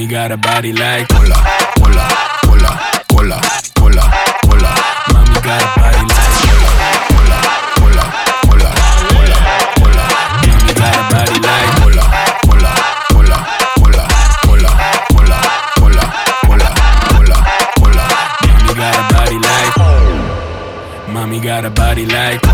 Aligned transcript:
Mommy 0.00 0.10
got 0.10 0.32
a 0.32 0.36
body 0.38 0.72
like 0.72 1.08
Cola, 1.08 1.44
Cola, 1.76 2.08
Cola, 2.46 2.72
Cola, 3.10 3.38
Cola, 3.76 4.04
Cola. 4.48 4.72
Mommy 5.12 5.40
got 5.44 5.60
a 5.60 5.68
body 5.76 6.00
like 6.08 6.40
Cola, 6.40 6.70
Cola, 7.10 7.38
Cola, 7.76 8.04
Cola, 8.48 8.68
Cola, 9.12 9.36
Cola. 9.76 10.04
Mommy 10.48 10.72
got 10.72 10.96
a 10.96 11.04
body 11.12 11.36
like 11.44 11.72
Cola, 11.84 12.04
Cola, 12.48 12.72
Cola, 13.12 13.38
Cola, 13.76 14.08
Cola, 14.40 14.72
Cola, 15.10 15.40
Cola, 15.76 16.08
Cola, 16.40 16.68
Cola, 17.12 17.44
Cola. 17.76 18.06
Mommy 18.48 18.72
got 18.80 18.96
a 18.96 19.04
body 19.12 19.38
like. 19.38 19.74
Mommy 21.12 21.38
got 21.40 21.64
a 21.66 21.70
body 21.70 22.06
like. 22.06 22.49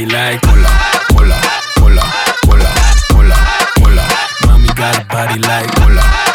body 0.00 0.14
like 0.14 0.40
cola, 0.40 0.68
cola, 1.10 1.40
cola, 1.76 2.02
cola, 2.46 2.74
cola, 3.10 3.36
cola. 3.76 4.08
Mommy 4.46 4.68
got 4.68 4.98
a 4.98 5.04
body 5.04 5.38
like 5.40 5.74
cola. 5.74 6.29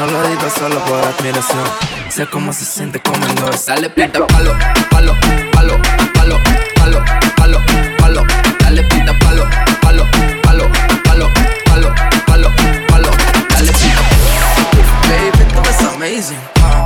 No 0.00 0.06
lo 0.06 0.22
digo 0.28 0.48
solo 0.58 0.82
por 0.86 0.98
admiración. 1.04 1.62
Sé 2.08 2.26
cómo 2.26 2.54
se 2.54 2.64
siente 2.64 2.98
comiendo. 3.00 3.50
Dale 3.66 3.90
pinta 3.90 4.26
palo, 4.28 4.56
palo, 4.90 5.14
palo, 5.52 5.76
palo, 6.14 6.40
palo, 6.76 7.04
palo, 7.36 7.58
palo. 7.98 8.26
Dale 8.60 8.82
pinta 8.84 9.12
palo, 9.18 9.46
palo, 9.82 10.06
palo, 10.42 10.70
palo, 11.04 11.28
palo, 11.66 11.92
palo, 12.26 12.48
palo. 12.88 13.10
Dale 13.50 13.72
pinta 13.72 14.00
Baby, 15.10 15.44
tú 15.52 15.60
ves 15.60 15.80
amazing. 15.94 16.40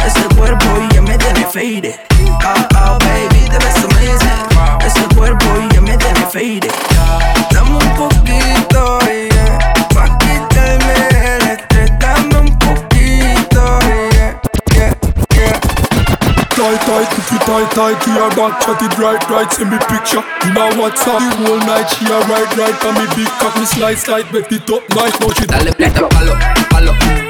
Ese 0.05 0.35
cuerpo 0.35 0.67
y 0.91 0.95
ya 0.95 1.01
me 1.01 1.17
tiene 1.17 1.47
faded. 1.47 1.95
Oh, 2.45 2.67
oh, 2.81 2.99
baby, 2.99 3.49
tú 3.49 3.55
eres 3.55 3.77
amazing. 3.77 4.85
Ese 4.85 5.15
cuerpo 5.15 5.47
ya 5.73 5.81
me 5.81 5.97
tiene 5.97 6.27
faded. 6.33 6.74
tight 17.55 17.71
tight 17.71 18.03
to 18.03 18.11
your 18.11 18.31
back, 18.31 18.61
chat 18.63 18.83
it 18.83 18.99
right 18.99 19.31
right, 19.31 19.53
send 19.53 19.71
me 19.71 19.79
picture. 19.87 20.23
You 20.45 20.53
know 20.55 20.75
what's 20.81 21.07
up 21.07 21.21
the 21.23 21.47
whole 21.47 21.59
night 21.59 21.87
she 21.87 22.05
a 22.07 22.19
ride 22.27 22.51
right 22.59 22.85
on 22.85 22.95
me 22.95 23.07
big 23.15 23.29
cock, 23.39 23.57
me 23.57 23.65
slide, 23.65 23.99
slide. 23.99 24.33
make 24.33 24.49
the 24.49 24.59
top 24.59 24.83
nice, 24.91 25.15
now 25.21 25.31
she. 25.31 25.47
Dale 25.47 25.73
plata 25.73 26.09
palo, 26.09 26.35
palo. 26.71 27.24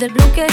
del 0.00 0.12
bloque 0.12 0.46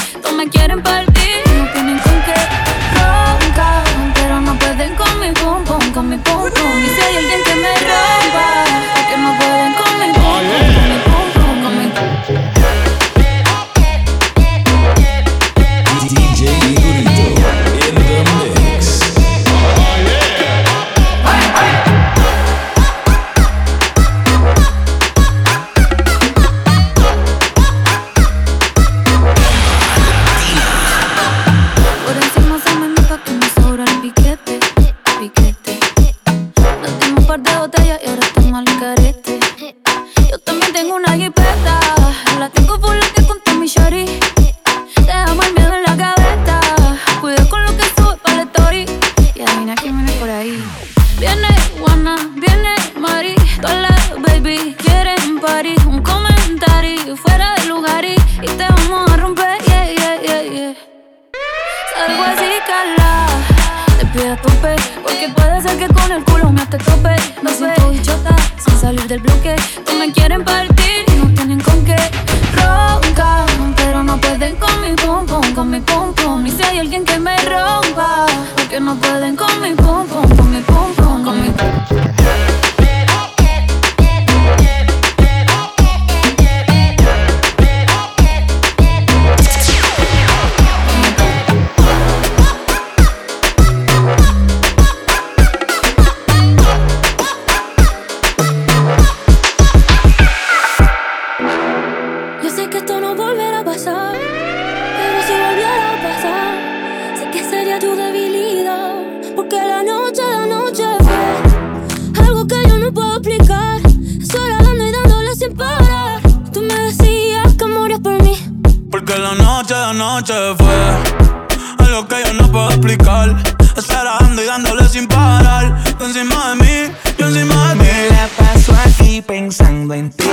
noche 120.37 120.63
fue 120.63 121.85
algo 121.85 122.07
que 122.07 122.15
yo 122.25 122.33
no 122.33 122.51
puedo 122.51 122.69
explicar. 122.69 123.35
Esperando 123.75 124.41
y 124.41 124.45
dándole 124.45 124.87
sin 124.87 125.07
parar. 125.07 125.83
Tú 125.97 126.05
encima 126.05 126.49
de 126.49 126.55
mí, 126.55 126.95
yo 127.17 127.27
encima 127.27 127.73
de 127.73 127.83
ti. 127.83 127.91
Me 127.91 128.09
la 128.09 128.27
paso 128.37 128.73
aquí 128.85 129.21
pensando 129.21 129.93
en 129.93 130.09
ti. 130.11 130.29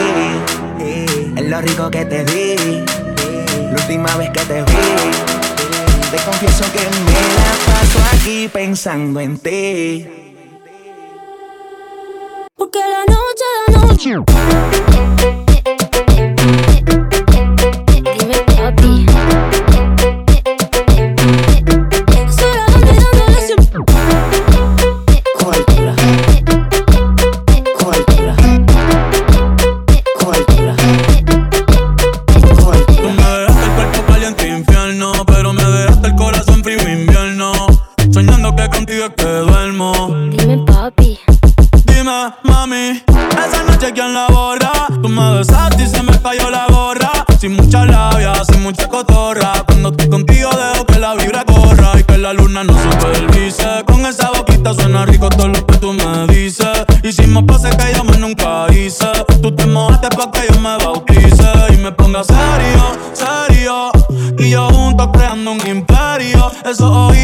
En 1.37 1.51
lo 1.51 1.61
rico 1.61 1.91
que 1.91 2.05
te 2.05 2.25
di. 2.25 2.85
La 3.71 3.83
última 3.83 4.17
vez 4.17 4.31
que 4.31 4.41
te 4.41 4.63
vi. 4.63 4.73
Te 6.11 6.17
confieso 6.25 6.65
que 6.73 6.81
me 6.81 7.13
la 7.13 7.53
paso 7.67 7.99
aquí 8.13 8.49
pensando 8.49 9.21
en 9.21 9.39
ti. 9.39 10.07
Porque 12.57 12.79
la 12.79 13.05
noche, 13.07 13.45
la 13.69 13.87
noche. 13.87 15.44
quien 43.95 44.13
la 44.13 44.27
borra. 44.27 44.73
Tú 45.01 45.09
me 45.09 45.39
besaste 45.39 45.85
y 45.85 45.87
se 45.87 46.03
me 46.03 46.21
cayó 46.21 46.51
la 46.51 46.67
gorra. 46.69 47.13
Sin 47.39 47.55
mucha 47.55 47.87
labia, 47.87 48.33
sin 48.45 48.63
mucha 48.63 48.89
cotorra. 48.89 49.53
Cuando 49.67 49.91
estoy 49.91 50.09
contigo 50.09 50.51
dejo 50.51 50.85
que 50.85 50.99
la 50.99 51.15
vibra 51.15 51.45
corra 51.45 51.93
y 51.99 52.03
que 52.03 52.19
la 52.19 52.33
luna 52.33 52.65
no 52.65 52.75
supervise. 52.75 53.85
Con 53.87 54.05
esa 54.05 54.31
boquita 54.31 54.75
suena 54.75 55.07
rico 55.07 55.29
todo 55.29 55.49
lo 55.49 55.67
que 55.67 55.79
tú 55.79 55.93
me 55.93 56.27
dices. 56.27 56.85
Y 57.03 57.13
si 57.13 57.27
me 57.27 57.43
pasa 57.45 57.71
que 57.71 57.95
yo 57.95 58.05
me 58.05 58.19
nunca 58.19 58.67
hice, 58.73 59.11
tú 59.41 59.55
te 59.55 59.67
mojaste 59.67 60.09
pa' 60.09 60.31
que 60.31 60.53
yo 60.53 60.61
me 60.61 60.77
bautice 60.79 61.53
y 61.73 61.77
me 61.77 61.93
ponga 61.93 62.25
serio, 62.25 62.97
serio. 63.13 63.93
Y 64.39 64.51
yo 64.51 64.69
junto 64.71 65.11
creando 65.13 65.53
un 65.53 65.67
imperio. 65.67 66.51
Eso 66.65 66.91
hoy 66.91 67.24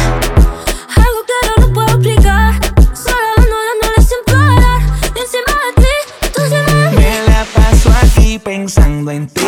pensando 9.05 9.11
en 9.11 9.27
ti 9.27 9.41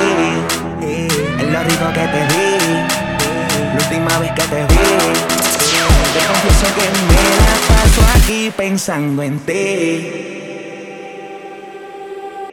lo 1.51 1.63
rico 1.63 1.85
que 1.93 2.07
te 2.07 2.21
vi, 2.33 2.57
la 3.55 3.79
última 3.79 4.19
vez 4.19 4.31
que 4.31 4.41
te 4.43 4.61
vi. 4.63 4.77
Te 6.13 6.19
confieso 6.27 6.67
que 6.75 6.85
me 7.07 7.21
la 7.45 7.55
paso 7.67 8.01
aquí 8.15 8.51
pensando 8.55 9.21
en 9.21 9.39
ti. 9.39 9.59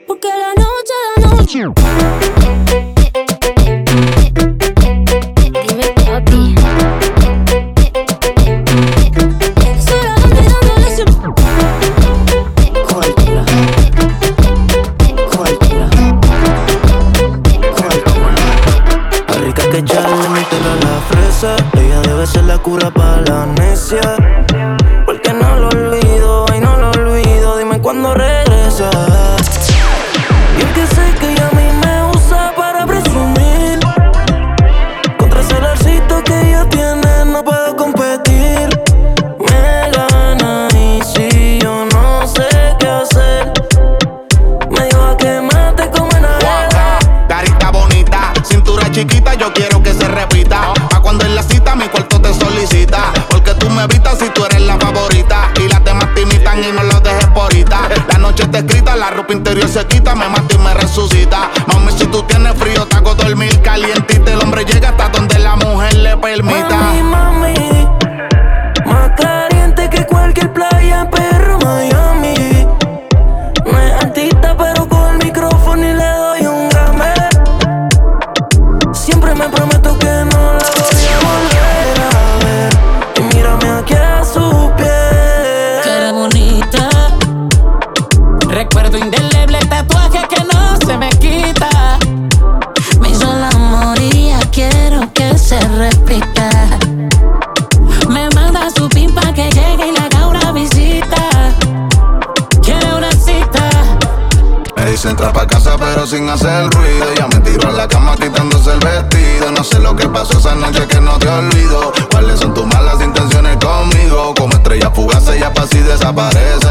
Porque 0.06 0.28
la 0.28 0.52
noche, 0.54 0.94
la 1.16 1.26
noche. 1.30 2.89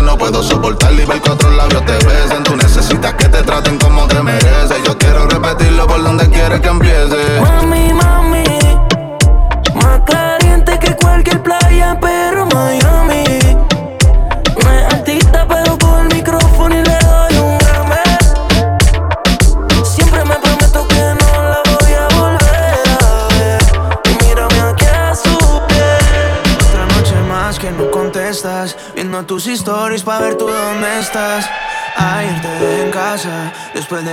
No 0.03 0.15
puedo 0.15 0.43
soportar 0.43 0.93
y 0.93 1.05
ver 1.05 1.19
que 1.21 1.31
otros 1.31 1.55
labios 1.55 1.83
te 1.83 1.93
besen. 2.05 2.43
Tú 2.43 2.55
necesitas 2.55 3.15
que 3.15 3.29
te 3.29 3.38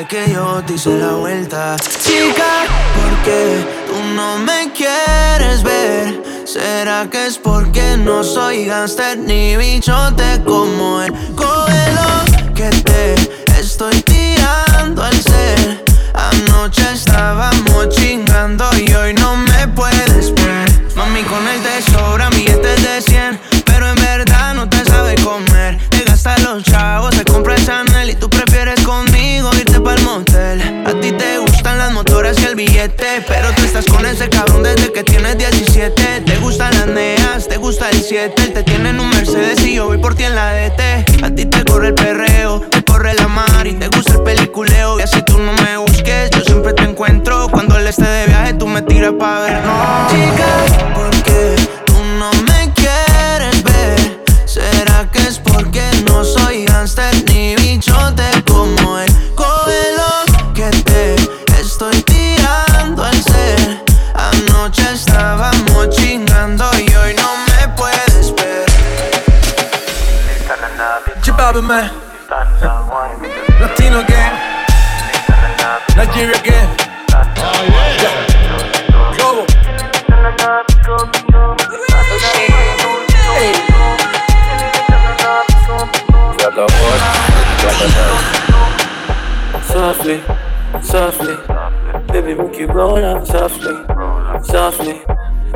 que 0.04 0.30
yo 0.30 0.62
te 0.66 0.74
hice 0.74 0.98
la 0.98 1.12
vuelta. 1.12 1.76
Chica, 2.04 2.66
¿por 2.94 3.22
qué 3.24 3.64
tú 3.86 3.94
no 4.14 4.38
me 4.38 4.70
quieres 4.72 5.62
ver? 5.62 6.22
¿Será 6.44 7.08
que 7.10 7.26
es 7.26 7.38
porque 7.38 7.96
no 7.96 8.22
soy 8.22 8.66
gangster 8.66 9.18
ni 9.18 9.56
bichote 9.56 10.42
como 10.44 10.95
Softly, 90.06 90.22
softly, 90.82 91.34
baby, 92.12 92.34
make 92.40 92.56
you 92.60 92.68
roll 92.68 93.04
out 93.04 93.26
softly, 93.26 93.74
softly, 94.44 95.02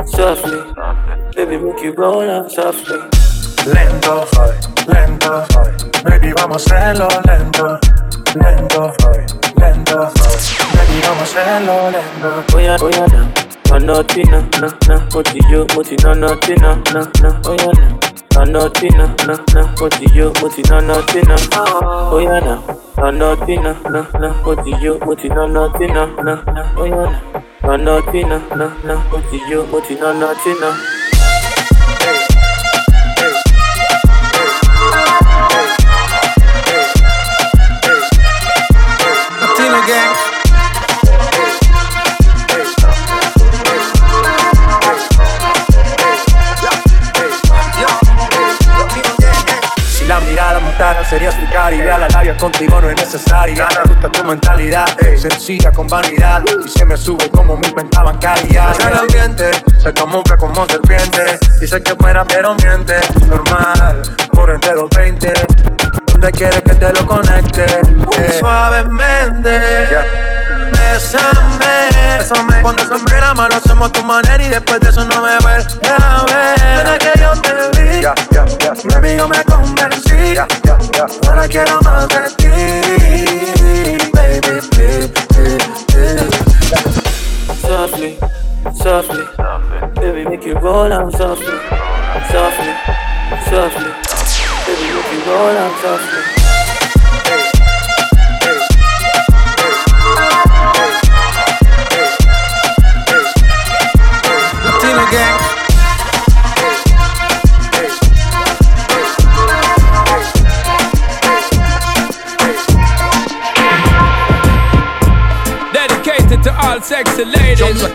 softly, 0.05 0.75
baby, 1.37 1.57
make 1.57 1.81
you 1.85 1.93
roll 1.93 2.29
out 2.29 2.51
softly. 2.51 2.99
Lento, 3.73 4.27
hoy, 4.35 4.57
lento, 4.89 5.47
hoy. 5.55 5.71
Baby, 6.03 6.33
vamos 6.37 6.69
a 6.69 6.75
hacerlo 6.75 7.07
lento. 7.29 7.79
Lento, 8.43 8.93
hoy, 9.05 9.25
lento, 9.57 10.11
hoy. 10.19 10.39
Baby, 10.75 11.01
vamos 11.07 11.37
a 11.37 11.43
hacerlo 11.43 11.91
lento. 11.93 12.57
Oya, 12.57 12.77
oya, 12.83 13.07
na, 13.07 13.33
manoti 13.71 14.25
na, 14.25 14.41
na, 14.61 14.77
na, 14.89 15.07
moti 15.15 15.39
yo, 15.49 15.65
moti 15.77 15.95
na, 16.03 16.15
noti 16.15 16.57
na, 16.57 16.75
na, 16.93 17.09
na, 17.23 17.41
oya 17.49 18.00
na. 18.11 18.21
Manoti 18.41 18.89
na, 18.91 19.07
na, 19.27 19.39
na, 19.55 19.75
moti 19.81 20.07
yo, 20.15 20.33
moti 20.41 20.63
na, 20.63 20.81
noti 20.81 21.23
na, 21.23 21.37
oya 22.13 22.41
na. 22.41 22.63
Manoti 22.97 23.57
na, 23.57 23.75
na, 23.91 24.07
na, 24.21 24.35
moti 24.45 24.75
yo, 24.83 24.99
moti 25.05 25.29
na, 25.29 25.47
noti 25.47 25.87
na, 25.87 26.07
na, 26.07 26.43
na, 26.47 26.73
oya 26.77 26.97
na. 26.97 27.21
Manoti 27.63 28.25
na, 28.25 28.39
na, 28.57 28.73
na, 28.85 28.95
moti 29.11 29.41
yo, 29.51 29.67
moti 29.67 29.95
na, 29.95 30.13
noti 30.13 30.55
na. 30.61 31.10
Sería 51.11 51.31
explicar 51.31 51.75
y 51.75 51.81
a 51.81 51.99
la 51.99 52.09
labia 52.09 52.37
contigo 52.37 52.81
no 52.81 52.89
es 52.89 52.97
necesaria. 52.97 53.67
Me 53.85 53.93
gusta 53.93 54.13
tu 54.13 54.25
mentalidad, 54.25 54.87
sencilla 55.17 55.73
con 55.73 55.89
vanidad. 55.89 56.41
Y 56.65 56.69
se 56.69 56.85
me 56.85 56.97
sube 56.97 57.29
como 57.31 57.57
mi 57.57 57.69
cuenta 57.71 58.05
bancaria. 58.05 58.73
En 58.79 58.87
el 58.87 58.99
ambiente 58.99 59.51
se 59.83 59.93
camufla 59.93 60.37
como 60.37 60.65
serpiente. 60.67 61.41
Dice 61.61 61.83
que 61.83 61.97
fuera 61.97 62.25
pero 62.25 62.55
miente. 62.55 62.95
Normal, 63.27 64.03
por 64.33 64.51
entre 64.51 64.75
los 64.75 64.89
20. 64.91 65.33
Donde 66.13 66.31
quieres 66.31 66.63
que 66.63 66.75
te 66.75 66.93
lo 66.93 67.05
conecte. 67.05 67.65
Eh. 67.65 68.37
Suavemente. 68.39 69.61
Bésame, 70.71 72.19
bésame 72.19 72.63
Cuando 72.63 72.85
sombré 72.85 73.21
la 73.21 73.35
mano 73.35 73.57
hacemos 73.57 73.93
tu 73.93 74.03
manera 74.05 74.43
y 74.43 74.49
después 74.49 74.81
de 74.81 74.91
eso 74.91 75.05
no 75.05 75.23
me 75.23 75.37
ves 75.47 75.79
a 75.89 76.25
ver 76.27 76.85
Desde 76.85 76.99
que 76.99 77.21
yo 77.21 77.33
te 77.41 77.80
vi, 77.80 77.80
mi 78.01 78.95
amigo 78.95 79.29
me 79.29 79.45
convencí. 79.45 80.37
Ahora 81.27 81.47
quiero 81.49 81.81
más 81.83 82.09
de 82.09 82.31
ti, 82.37 82.49
baby, 84.13 84.61
please. 84.71 85.11
Softly, 87.61 88.19
softly, 88.75 89.25
baby, 89.97 90.25
make 90.25 90.45
you 90.45 90.55
roll 90.55 90.93
out 90.93 91.13
softly, 91.13 91.59
softly, 92.31 92.73
softly, 93.51 93.93
baby, 94.67 94.87
make 94.95 95.13
you 95.13 95.21
roll 95.31 95.57
out 95.57 95.73
softly. 95.83 96.40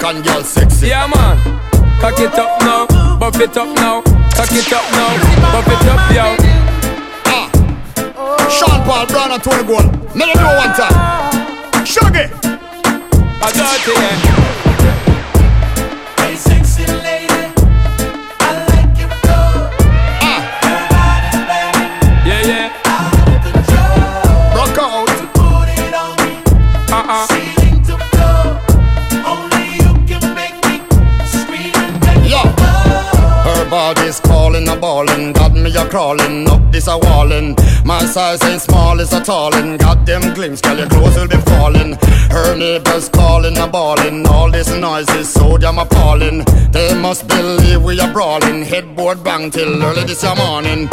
Jamaican 0.05 0.21
girl 0.21 0.43
sexy. 0.43 0.88
Yeah, 0.89 1.07
man. 1.07 1.25
Small, 39.25 39.50
it's 39.50 39.53
a 39.53 39.58
tallin'. 39.58 39.77
Got 39.77 40.05
them 40.05 40.34
glimpse, 40.34 40.62
girl, 40.62 40.77
your 40.77 40.88
clothes 40.88 41.15
will 41.15 41.27
be 41.27 41.38
falling. 41.38 41.94
Her 42.29 42.55
neighbors 42.55 43.10
calling, 43.10 43.58
a 43.58 43.67
ballin'. 43.67 44.25
All 44.27 44.51
this 44.51 44.70
noise 44.70 45.10
is 45.15 45.29
so 45.29 45.58
damn 45.58 45.79
appalling. 45.79 46.44
They 46.72 46.94
must 46.94 47.27
believe 47.27 47.84
we 47.84 48.00
are 48.00 48.12
brawling. 48.12 48.63
Headboard 48.63 49.24
bang 49.24 49.51
till 49.51 49.84
early 49.84 50.03
this 50.03 50.24
morning. 50.24 50.89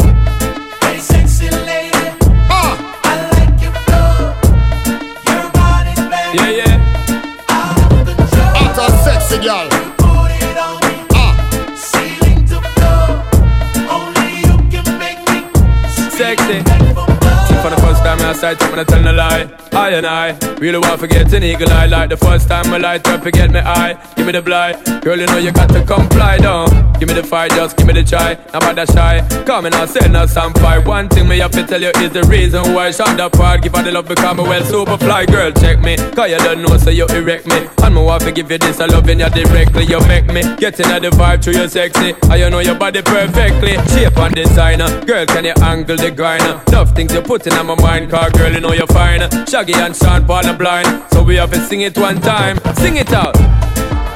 side, 18.42 18.60
I'm 18.60 18.70
gonna 18.70 18.84
tell 18.84 19.00
no 19.00 19.12
lie. 19.12 19.61
I 19.74 19.90
and 19.90 20.06
I 20.06 20.36
really 20.60 20.78
want 20.78 21.00
to 21.00 21.06
get 21.06 21.32
an 21.32 21.42
eagle 21.42 21.70
eye 21.70 21.86
like 21.86 22.10
the 22.10 22.16
first 22.16 22.46
time 22.46 22.66
I 22.72 22.76
light 22.76 23.08
up, 23.08 23.22
forget 23.22 23.50
me 23.50 23.60
eye. 23.60 23.94
Give 24.16 24.26
me 24.26 24.32
the 24.32 24.42
blind, 24.42 25.02
girl. 25.02 25.18
You 25.18 25.26
know 25.26 25.38
you 25.38 25.50
got 25.50 25.70
to 25.70 25.82
comply, 25.84 26.38
don't. 26.38 26.70
Give 26.98 27.08
me 27.08 27.14
the 27.14 27.22
fight, 27.22 27.50
just 27.52 27.76
give 27.76 27.86
me 27.86 27.94
the 27.94 28.04
try. 28.04 28.34
Now 28.52 28.60
bother 28.60 28.86
shy. 28.86 29.26
Come 29.46 29.66
and 29.66 29.74
I 29.74 29.86
say 29.86 30.08
no 30.08 30.26
some 30.26 30.52
fight. 30.54 30.86
One 30.86 31.08
thing 31.08 31.26
me 31.26 31.38
have 31.38 31.52
to 31.52 31.66
tell 31.66 31.80
you 31.80 31.90
is 31.96 32.12
the 32.12 32.22
reason 32.24 32.74
why 32.74 32.92
the 32.92 33.30
part. 33.32 33.62
Give 33.62 33.74
her 33.74 33.82
the 33.82 33.92
love 33.92 34.08
because 34.08 34.36
me 34.36 34.42
well 34.42 34.64
super 34.64 34.98
fly, 34.98 35.24
girl. 35.26 35.50
Check 35.52 35.80
me, 35.80 35.96
cause 35.96 36.30
you 36.30 36.38
don't 36.38 36.62
know 36.62 36.76
so 36.76 36.90
you 36.90 37.06
erect 37.06 37.46
me. 37.46 37.66
And 37.82 37.96
want 37.96 38.22
to 38.24 38.32
give 38.32 38.50
you 38.50 38.58
this, 38.58 38.78
I 38.78 38.86
loving 38.86 39.20
you 39.20 39.30
directly. 39.30 39.84
You 39.84 40.00
make 40.06 40.26
me 40.26 40.42
get 40.56 40.78
in 40.80 41.02
the 41.02 41.10
vibe 41.10 41.42
through 41.42 41.54
your 41.54 41.68
sexy. 41.68 42.14
I 42.30 42.36
you 42.36 42.50
know 42.50 42.60
your 42.60 42.76
body 42.76 43.02
perfectly. 43.02 43.72
Shape 43.88 44.16
and 44.18 44.34
designer, 44.34 45.04
girl. 45.06 45.26
Can 45.26 45.44
you 45.46 45.54
angle 45.62 45.96
the 45.96 46.10
grinder? 46.10 46.62
Love 46.70 46.94
things 46.94 47.14
you 47.14 47.22
put 47.22 47.46
in 47.46 47.54
my 47.66 47.74
mind, 47.74 48.10
car 48.10 48.30
girl. 48.30 48.52
You 48.52 48.60
know 48.60 48.72
you're 48.72 48.86
fine. 48.86 49.22
Shaggy 49.62 49.74
and 49.74 49.94
Sean 49.94 50.26
Paul 50.26 50.44
are 50.44 50.56
blind, 50.56 51.04
so 51.12 51.22
we 51.22 51.36
have 51.36 51.52
to 51.52 51.60
sing 51.68 51.82
it 51.82 51.96
one 51.96 52.20
time. 52.20 52.58
Sing 52.78 52.96
it 52.96 53.12
out. 53.12 53.36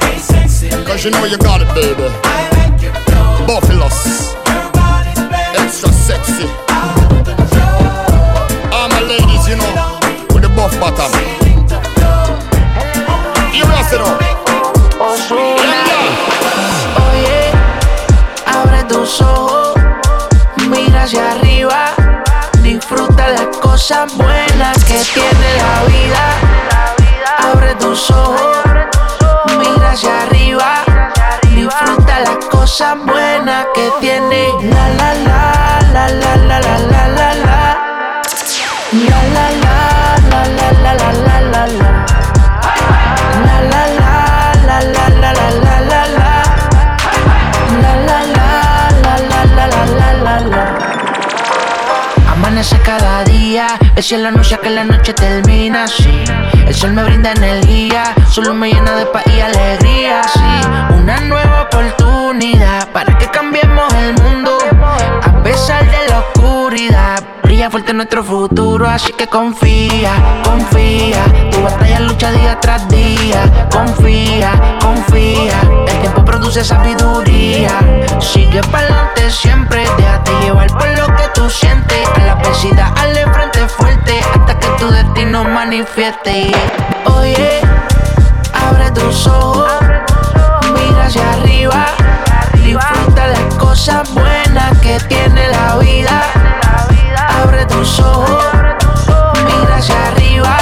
Hey, 0.03 0.19
sexy 0.19 0.69
lady. 0.69 0.85
Cause 0.85 1.05
you 1.05 1.13
know 1.13 1.25
you 1.25 1.39
got 1.39 1.63
it, 1.63 1.69
baby. 1.73 2.03
I 2.03 2.51
like 2.59 2.83
your 2.83 2.93
flow. 3.07 3.47
Buffaloes. 3.47 4.35
Your 4.43 4.73
body's 4.75 5.15
banging. 5.31 5.63
Extra 5.63 5.93
sexy. 5.93 6.51
Out 6.67 6.99
of 6.99 7.23
control. 7.23 8.75
All 8.75 8.89
my 8.91 9.01
ladies, 9.07 9.47
you 9.47 9.55
know, 9.55 10.01
with 10.35 10.43
the 10.43 10.51
buff 10.51 10.75
bottom. 10.81 11.15
Ceiling 11.15 11.63
to 11.71 11.79
floor. 11.95 12.27
You 13.55 13.63
rest 13.71 13.95
it 13.95 14.01
up. 14.03 14.19
Oye, 17.07 17.53
abre 18.47 18.83
tus 18.89 19.21
ojos, 19.21 19.79
mira 20.69 21.05
hacia 21.05 21.31
arriba, 21.31 21.95
disfruta 22.65 23.29
las 23.29 23.46
cosas 23.77 24.17
buenas 24.17 24.85
que 24.85 24.99
tiene 25.13 25.49
la 25.59 25.85
vida. 25.85 27.53
Abre 27.53 27.75
tus 27.75 28.11
ojos, 28.11 28.57
mira 29.59 29.91
hacia 29.91 30.23
arriba. 30.23 30.83
Disfruta 31.43 32.21
las 32.21 32.43
cosas 32.47 32.97
buenas 33.05 33.67
que 33.75 33.91
tiene. 34.01 34.49
La 34.63 34.89
la 34.89 35.15
la, 35.15 35.81
la 35.93 36.09
la 36.09 36.37
la 36.37 36.61
la 36.61 36.79
la 36.79 37.09
la 37.09 37.35
la. 37.35 37.77
La 38.93 39.23
la 39.35 39.51
la. 39.51 39.96
Amanece 52.57 52.81
cada 52.81 53.23
día, 53.25 53.67
el 53.97 54.03
cielo 54.03 54.29
anuncia 54.29 54.57
que 54.57 54.71
la 54.71 54.83
noche 54.83 55.13
termina 55.13 55.85
así. 55.85 56.25
El 56.67 56.75
sol 56.75 56.95
me 56.95 57.05
brinda 57.05 57.33
energía, 57.33 58.15
solo 58.31 58.55
me 58.55 58.73
llena 58.73 58.97
de 58.97 59.05
paz 59.05 59.25
y 59.27 59.41
alegría, 59.41 60.23
sí. 60.25 60.41
Una 60.95 61.21
nueva 61.21 61.65
oportunidad 61.65 62.89
para 62.93 63.16
fuerte 67.71 67.93
nuestro 67.93 68.23
futuro, 68.23 68.87
así 68.87 69.13
que 69.13 69.27
confía, 69.27 70.13
confía. 70.45 71.25
Tu 71.51 71.61
batalla 71.63 72.01
lucha 72.01 72.31
día 72.31 72.61
tras 72.61 72.89
día, 72.89 73.69
confía, 73.71 74.79
confía. 74.81 75.61
El 75.89 76.01
tiempo 76.01 76.25
produce 76.25 76.63
sabiduría. 76.63 77.71
Sigue 78.21 78.61
pa'lante 78.71 79.31
siempre, 79.31 79.85
déjate 79.97 80.33
llevar 80.43 80.69
por 80.69 80.89
lo 80.99 81.07
que 81.17 81.29
tú 81.35 81.51
sientes. 81.51 82.09
A 82.15 82.21
la 82.21 82.33
adversidad, 82.33 82.93
al 82.97 83.33
frente 83.33 83.69
fuerte, 83.69 84.21
hasta 84.35 84.59
que 84.59 84.69
tu 84.79 84.91
destino 84.91 85.45
manifieste. 85.45 86.53
Oye, 87.17 87.61
abre 88.53 88.91
tus 88.93 89.27
ojos, 89.27 89.73
mira 90.75 91.07
hacia 91.07 91.33
arriba, 91.33 91.87
disfruta 92.55 93.27
las 93.27 93.55
cosas 93.55 94.13
buenas 94.15 94.79
que 94.81 95.01
tiene 95.09 95.49
la 95.49 95.77
vida. 95.79 96.56
Abre 97.47 97.65
tus 97.67 98.01
ojos, 98.01 98.45
mira 99.45 99.77
hacia 99.77 100.09
arriba, 100.09 100.57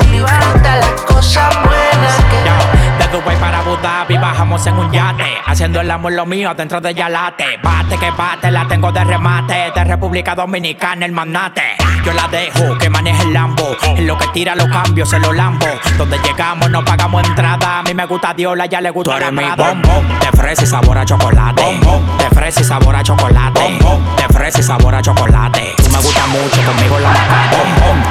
disfruta 0.00 0.76
las 0.76 1.00
cosas 1.02 1.48
buenas 1.64 2.16
que 2.30 3.02
De 3.04 3.10
Dubai 3.10 3.36
para 3.36 3.60
Abu 3.60 3.76
Dhabi 3.82 4.18
bajamos 4.18 4.66
en 4.66 4.78
un 4.78 4.92
yate 4.92 5.38
Haciendo 5.46 5.80
el 5.80 5.90
amor 5.90 6.12
lo 6.12 6.26
mío 6.26 6.52
dentro 6.54 6.80
de 6.80 6.94
Yalate. 6.94 7.58
Bate 7.62 7.96
que 7.96 8.10
bate, 8.10 8.50
la 8.50 8.68
tengo 8.68 8.92
de 8.92 9.02
remate 9.02 9.72
De 9.74 9.84
República 9.84 10.34
Dominicana 10.34 11.06
el 11.06 11.12
manate 11.12 11.62
Yo 12.04 12.12
la 12.12 12.28
dejo 12.28 12.76
que 12.78 12.90
maneje 12.90 13.22
el 13.22 13.32
Lambo 13.32 13.76
En 13.82 14.06
lo 14.06 14.18
que 14.18 14.26
tira 14.28 14.54
los 14.54 14.68
cambios 14.68 15.08
se 15.08 15.18
lo 15.18 15.32
lambo. 15.32 15.66
Donde 15.96 16.18
llegamos 16.18 16.70
no 16.70 16.84
pagamos 16.84 17.24
entrada 17.24 17.78
A 17.78 17.82
mí 17.82 17.94
me 17.94 18.04
gusta 18.04 18.34
Diola, 18.34 18.66
ya 18.66 18.80
le 18.80 18.90
gusta 18.90 19.12
Tú 19.12 19.16
eres 19.16 19.32
mi 19.32 19.44
bombón 19.56 20.06
De 20.20 20.38
fresa 20.38 20.64
y 20.64 20.66
sabor 20.66 20.98
a 20.98 21.04
chocolate. 21.06 21.80
De 22.18 22.36
fresa 22.36 22.60
y 22.60 22.64
sabor 22.64 22.94
a 22.94 23.02
chocolate. 23.02 23.78
De 24.18 24.34
fresa 24.34 24.60
y 24.60 24.62
sabor 24.62 24.94
a 24.94 25.02
chocolate 25.02 25.79
gusta 26.02 26.26
mucho, 26.26 26.62
conmigo 26.64 26.98
la 26.98 27.10
macate 27.10 27.56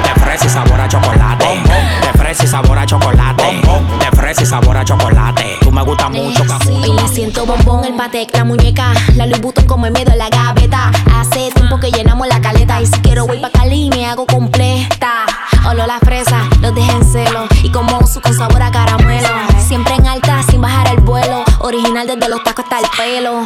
De 0.02 0.20
fresa 0.20 0.46
y 0.46 0.48
sabor 0.48 0.80
a 0.80 0.88
chocolate. 0.88 1.62
De 2.02 2.18
fresa 2.18 2.44
y 2.44 2.46
sabor 2.46 2.78
a 2.78 2.86
chocolate. 2.86 3.42
De 3.42 4.16
fresa 4.16 4.42
y 4.42 4.46
sabor 4.46 4.76
a 4.76 4.84
chocolate. 4.84 5.56
Tú 5.60 5.70
me 5.70 5.82
gusta 5.82 6.08
mucho, 6.08 6.44
Y 6.84 6.92
me 6.92 7.08
siento 7.08 7.46
bombón, 7.46 7.84
el 7.84 7.94
patec, 7.94 8.34
la 8.36 8.44
muñeca. 8.44 8.92
La 9.16 9.26
Louis 9.26 9.40
Vuitton 9.40 9.66
como 9.66 9.86
el 9.86 9.92
miedo 9.92 10.12
en 10.12 10.18
la 10.18 10.28
gaveta. 10.28 10.90
Hace 11.16 11.50
tiempo 11.52 11.78
que 11.78 11.90
llenamos 11.90 12.26
la 12.28 12.40
caleta. 12.40 12.80
Y 12.80 12.86
si 12.86 12.98
quiero 13.00 13.26
voy 13.26 13.38
pa' 13.38 13.50
Cali 13.50 13.90
me 13.90 14.06
hago 14.06 14.26
completa 14.26 15.29
Olo 15.68 15.86
la 15.86 15.98
fresa, 16.00 16.42
los 16.60 16.74
dejé 16.74 16.92
en 16.92 17.04
celo. 17.04 17.46
Y 17.62 17.70
como 17.70 17.98
uso 17.98 18.20
con 18.20 18.34
sabor 18.34 18.62
a 18.62 18.70
caramelo. 18.70 19.28
Siempre 19.58 19.94
en 19.94 20.06
alta, 20.06 20.42
sin 20.42 20.60
bajar 20.60 20.88
el 20.88 21.00
vuelo. 21.00 21.44
Original 21.60 22.06
desde 22.06 22.28
los 22.28 22.42
tacos 22.42 22.64
hasta 22.64 22.78
el 22.80 22.86
pelo. 22.96 23.42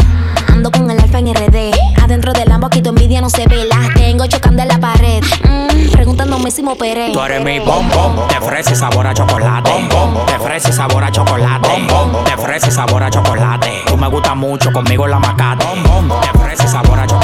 Ando 0.49 0.71
con 0.71 0.89
el 0.89 1.01
alfa 1.01 1.19
en 1.19 1.35
RD 1.35 1.73
Adentro 2.01 2.33
del 2.33 2.49
Lambo 2.49 2.69
aquí 2.69 2.81
tu 2.81 2.91
envidia 2.91 3.21
no 3.21 3.29
se 3.29 3.45
ve 3.49 3.65
Las 3.65 3.93
tengo 3.95 4.25
chocando 4.27 4.63
en 4.63 4.69
la 4.69 4.79
pared. 4.79 5.21
Mm, 5.43 5.91
Preguntándome 5.91 6.51
si 6.51 6.63
me 6.63 6.73
operé. 6.73 7.13
Tú 7.13 7.21
eres 7.23 7.43
mi 7.43 7.59
bombón, 7.59 8.17
fresa 8.41 8.73
y 8.73 8.77
sabor 8.77 9.07
a 9.07 9.15
chocolate. 9.15 9.71
Fresa 10.43 10.69
y 10.69 10.73
sabor 10.73 11.03
a 11.03 11.11
chocolate. 11.11 11.69
Fresa 12.39 12.69
y 12.69 12.71
sabor 12.71 13.03
a 13.03 13.11
chocolate. 13.11 13.83
Tú 13.87 13.97
me 13.97 14.07
gusta 14.07 14.35
mucho, 14.35 14.71
conmigo 14.73 15.07
la 15.09 15.19
macate. 15.19 15.67
Fresa 16.41 16.65
y 16.65 16.69
sabor 16.69 17.01
a 17.01 17.07
chocolate. 17.07 17.24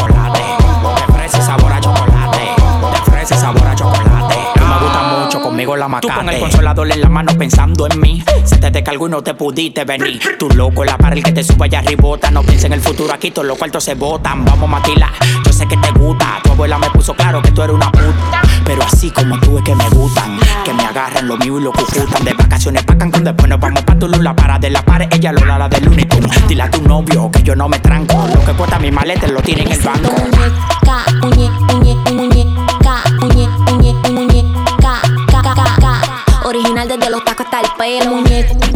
Conmigo 5.60 5.76
la 5.76 5.88
macate. 5.88 6.12
Tú 6.12 6.18
con 6.18 6.28
el 6.28 6.40
consolador 6.40 6.92
en 6.92 7.00
la 7.00 7.08
mano 7.08 7.32
pensando 7.36 7.86
en 7.86 8.00
mí. 8.00 8.24
Se 8.44 8.56
te 8.56 8.70
descargó 8.70 9.08
y 9.08 9.10
no 9.10 9.22
te 9.22 9.34
pudiste 9.34 9.84
venir. 9.84 10.20
Tú 10.38 10.48
loco, 10.50 10.84
la 10.84 10.96
para 10.96 11.14
el 11.14 11.22
que 11.22 11.32
te 11.32 11.44
sube 11.44 11.66
allá 11.66 11.80
arribota. 11.80 12.30
No 12.30 12.42
pienses 12.42 12.64
en 12.64 12.72
el 12.72 12.80
futuro, 12.80 13.12
aquí 13.12 13.30
todos 13.30 13.46
los 13.46 13.58
cuartos 13.58 13.84
se 13.84 13.94
botan. 13.94 14.44
Vamos 14.44 14.64
a 14.64 14.72
maquilar, 14.72 15.10
yo 15.44 15.52
sé 15.52 15.66
que 15.66 15.76
te 15.76 15.90
gusta. 15.92 16.40
Tu 16.42 16.52
abuela 16.52 16.78
me 16.78 16.88
puso 16.90 17.14
claro 17.14 17.42
que 17.42 17.50
tú 17.50 17.62
eres 17.62 17.74
una 17.74 17.92
puta. 17.92 18.42
Pero 18.64 18.82
así 18.82 19.10
como 19.10 19.38
tú 19.40 19.58
es 19.58 19.64
que 19.64 19.74
me 19.74 19.88
gustan. 19.90 20.38
Que 20.64 20.72
me 20.72 20.84
agarran 20.84 21.28
lo 21.28 21.36
mío 21.36 21.58
y 21.58 21.62
lo 21.62 21.72
cucutan. 21.72 22.24
De 22.24 22.32
vacaciones 22.32 22.82
pa' 22.84 22.96
Cancún, 22.96 23.24
después 23.24 23.48
nos 23.48 23.60
vamos 23.60 23.82
pa' 23.82 23.98
Tulum. 23.98 24.22
La 24.22 24.34
para 24.34 24.58
de 24.58 24.70
la 24.70 24.82
pared, 24.82 25.08
ella 25.10 25.32
lo 25.32 25.44
la 25.44 25.68
del 25.68 25.88
único. 25.88 26.18
Dile 26.48 26.62
a 26.62 26.70
tu 26.70 26.82
novio 26.82 27.30
que 27.30 27.42
yo 27.42 27.54
no 27.54 27.68
me 27.68 27.78
tranco. 27.80 28.26
Lo 28.34 28.44
que 28.44 28.52
cuesta 28.52 28.78
mi 28.78 28.90
maleta 28.90 29.26
lo 29.26 29.42
tiene 29.42 29.62
en 29.62 29.72
el 29.72 29.80
banco. 29.80 30.10
Muñeca, 30.10 31.04
muñe, 31.20 31.50
muñe, 31.50 31.94
muñeca, 32.10 32.19
hasta 37.50 37.60
el 37.60 38.00
pelo. 38.00 38.69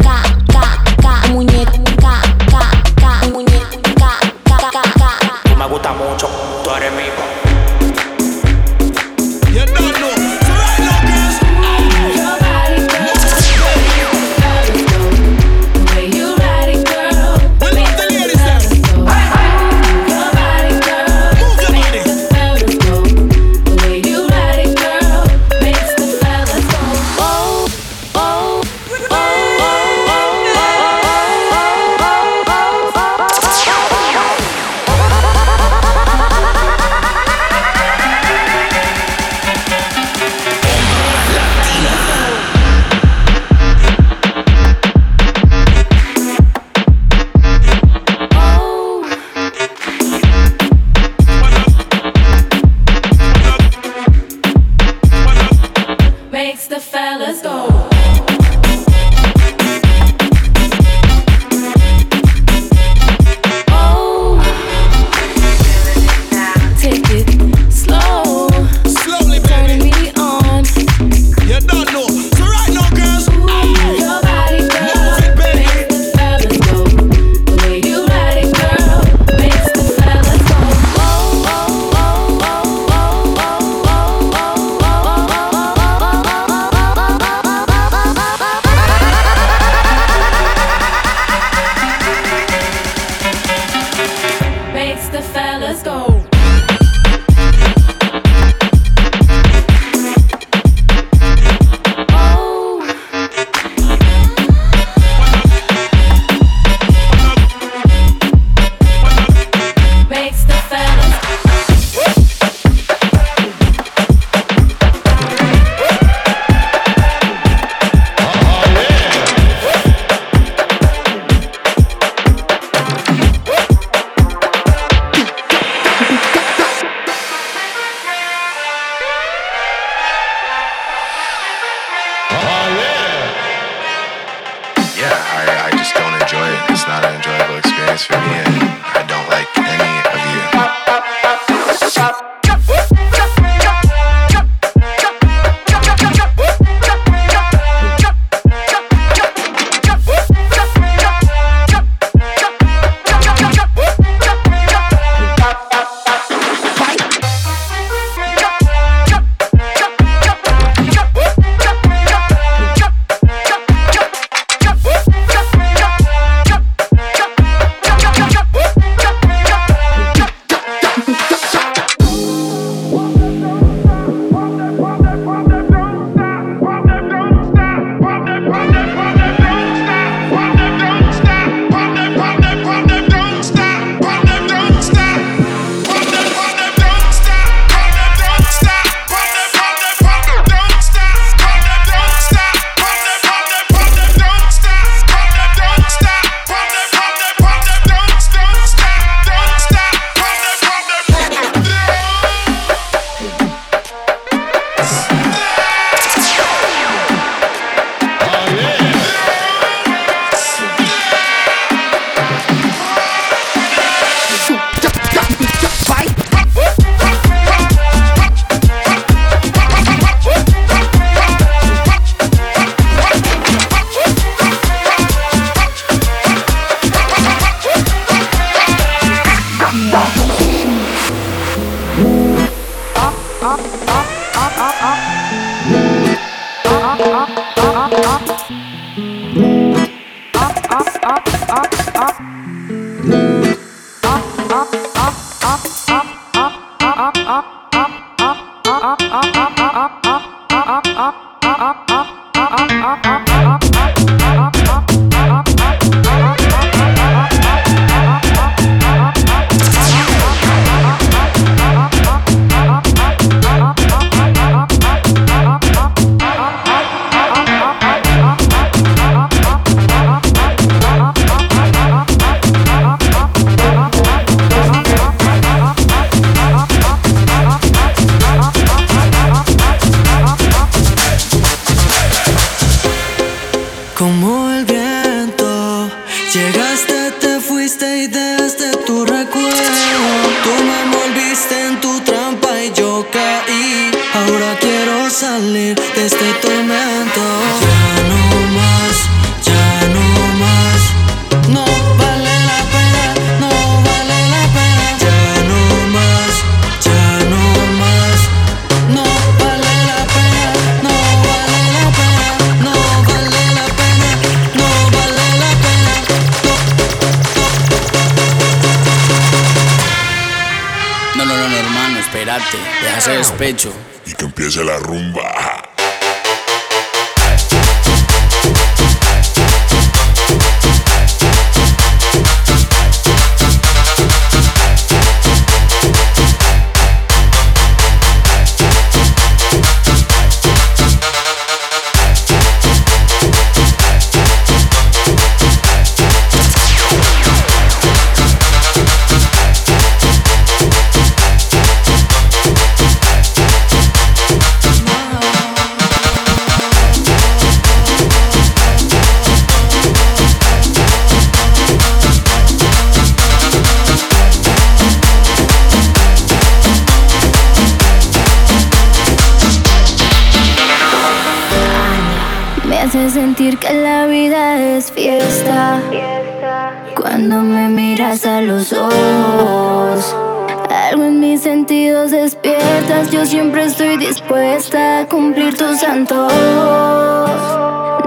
Yo 383.11 383.25
siempre 383.25 383.65
estoy 383.65 383.97
dispuesta 383.97 384.99
a 384.99 385.05
cumplir 385.07 385.57
tus 385.57 385.83
antojos. 385.83 386.31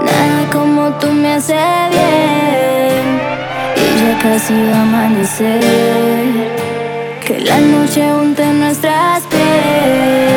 Nada 0.03 0.49
como 0.51 0.89
tú 0.99 1.07
me 1.07 1.33
hace 1.33 1.53
bien. 1.91 3.19
Y 3.75 3.99
ya 4.01 4.19
casi 4.21 4.53
va 4.53 4.77
a 4.77 4.81
amanecer. 4.81 5.61
Que 7.25 7.39
la 7.39 7.59
noche 7.59 8.13
unte 8.13 8.45
nuestras 8.45 9.23
pieles. 9.27 10.28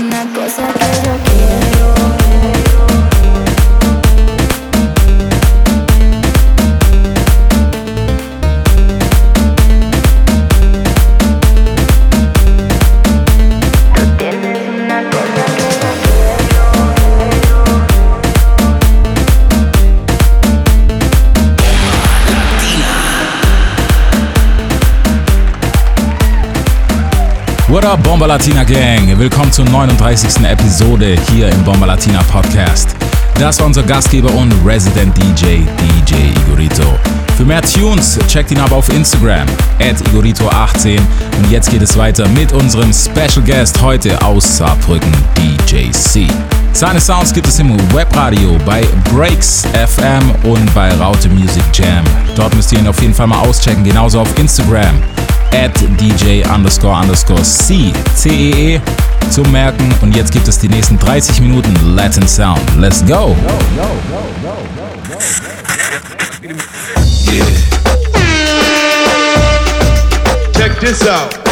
Una 0.00 0.24
cosa 0.32 0.77
What 27.78 27.86
up, 27.86 28.02
Bomba 28.02 28.26
Latina 28.26 28.64
Gang? 28.64 29.16
Willkommen 29.20 29.52
zur 29.52 29.64
39. 29.64 30.44
Episode 30.44 31.16
hier 31.30 31.48
im 31.48 31.62
Bomba 31.62 31.86
Latina 31.86 32.24
Podcast. 32.24 32.96
Das 33.38 33.60
war 33.60 33.66
unser 33.66 33.84
Gastgeber 33.84 34.34
und 34.34 34.52
Resident 34.66 35.16
DJ, 35.16 35.60
DJ 35.78 36.32
Igorito. 36.40 36.98
Für 37.36 37.44
mehr 37.44 37.62
Tunes 37.62 38.18
checkt 38.26 38.50
ihn 38.50 38.58
aber 38.58 38.74
auf 38.74 38.88
Instagram, 38.88 39.46
at 39.78 39.94
Igorito18. 40.08 40.98
Und 41.38 41.50
jetzt 41.52 41.70
geht 41.70 41.82
es 41.82 41.96
weiter 41.96 42.26
mit 42.30 42.52
unserem 42.52 42.92
Special 42.92 43.46
Guest 43.46 43.80
heute 43.80 44.20
aus 44.22 44.56
Saarbrücken, 44.56 45.12
DJ 45.36 45.92
C. 45.92 46.26
Seine 46.72 47.00
Sounds 47.00 47.32
gibt 47.32 47.46
es 47.46 47.60
im 47.60 47.78
Webradio 47.92 48.58
bei 48.66 48.84
Breaks 49.14 49.68
FM 49.72 50.34
und 50.50 50.74
bei 50.74 50.92
Raute 50.96 51.28
Music 51.28 51.62
Jam. 51.72 52.04
Dort 52.34 52.56
müsst 52.56 52.72
ihr 52.72 52.80
ihn 52.80 52.88
auf 52.88 53.00
jeden 53.00 53.14
Fall 53.14 53.28
mal 53.28 53.38
auschecken, 53.38 53.84
genauso 53.84 54.18
auf 54.18 54.36
Instagram 54.36 55.00
at 55.52 55.74
DJ 55.98 56.44
underscore 56.52 56.94
underscore 56.94 57.42
C 57.44 57.92
C-E-E 58.14 58.78
-E, 58.78 59.30
zum 59.30 59.50
Merken. 59.50 59.92
Und 60.02 60.14
jetzt 60.16 60.32
gibt 60.32 60.48
es 60.48 60.58
die 60.58 60.68
nächsten 60.68 60.98
30 60.98 61.40
Minuten 61.40 61.74
Latin 61.94 62.26
Sound. 62.26 62.60
Let's 62.78 63.04
go! 63.06 63.36
Check 70.54 70.80
this 70.80 71.06
out. 71.06 71.47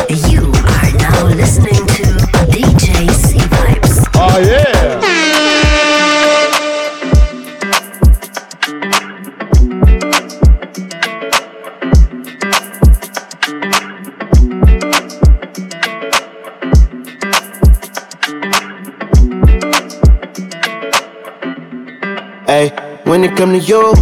It 23.26 23.36
come 23.36 23.52
to 23.52 23.58
you, 23.58 23.92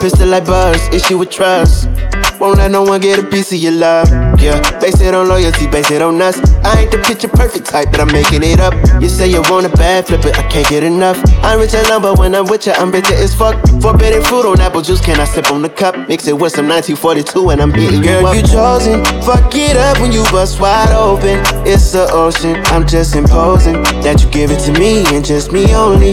pistol 0.00 0.28
like 0.28 0.46
buzz, 0.46 0.80
issue 0.88 1.18
with 1.18 1.30
trust. 1.30 1.88
Won't 2.40 2.58
let 2.58 2.70
no 2.70 2.82
one 2.82 3.00
get 3.00 3.18
a 3.18 3.22
piece 3.22 3.50
of 3.52 3.58
your 3.58 3.72
love. 3.72 4.08
Yeah, 4.38 4.60
base 4.78 5.00
it 5.00 5.14
on 5.14 5.28
loyalty, 5.28 5.66
base 5.66 5.90
it 5.90 6.02
on 6.02 6.20
us. 6.20 6.36
I 6.64 6.82
ain't 6.82 6.90
the 6.90 6.98
picture 6.98 7.28
perfect 7.28 7.66
type, 7.66 7.90
but 7.90 8.00
I'm 8.00 8.12
making 8.12 8.42
it 8.42 8.60
up. 8.60 8.74
You 9.00 9.08
say 9.08 9.28
you 9.28 9.40
want 9.48 9.64
a 9.64 9.70
bad 9.70 10.06
flip 10.06 10.24
it, 10.24 10.38
I 10.38 10.46
can't 10.48 10.68
get 10.68 10.82
enough. 10.82 11.18
I'm 11.42 11.58
rich 11.58 11.72
alone, 11.72 12.02
but 12.02 12.18
when 12.18 12.34
I'm 12.34 12.46
with 12.46 12.66
you, 12.66 12.72
I'm 12.72 12.90
bitter 12.90 13.14
as 13.14 13.34
fuck. 13.34 13.56
Forbidden 13.80 14.22
fruit 14.22 14.44
on 14.44 14.60
apple 14.60 14.82
juice, 14.82 15.00
can 15.00 15.18
I 15.18 15.24
sip 15.24 15.50
on 15.50 15.62
the 15.62 15.70
cup? 15.70 15.96
Mix 16.08 16.26
it 16.28 16.34
with 16.38 16.52
some 16.52 16.68
1942 16.68 17.50
and 17.50 17.62
I'm 17.62 17.74
you 17.74 18.02
Girl, 18.02 18.26
up. 18.26 18.36
you 18.36 18.42
chosen. 18.42 19.02
Fuck 19.22 19.54
it 19.54 19.76
up 19.76 19.98
when 20.00 20.12
you 20.12 20.22
bust 20.24 20.60
wide 20.60 20.92
open. 20.94 21.40
It's 21.66 21.92
the 21.92 22.06
ocean. 22.12 22.56
I'm 22.66 22.86
just 22.86 23.16
imposing 23.16 23.82
that 24.04 24.22
you 24.22 24.30
give 24.30 24.50
it 24.50 24.60
to 24.66 24.78
me 24.78 25.04
and 25.14 25.24
just 25.24 25.52
me 25.52 25.74
only. 25.74 26.12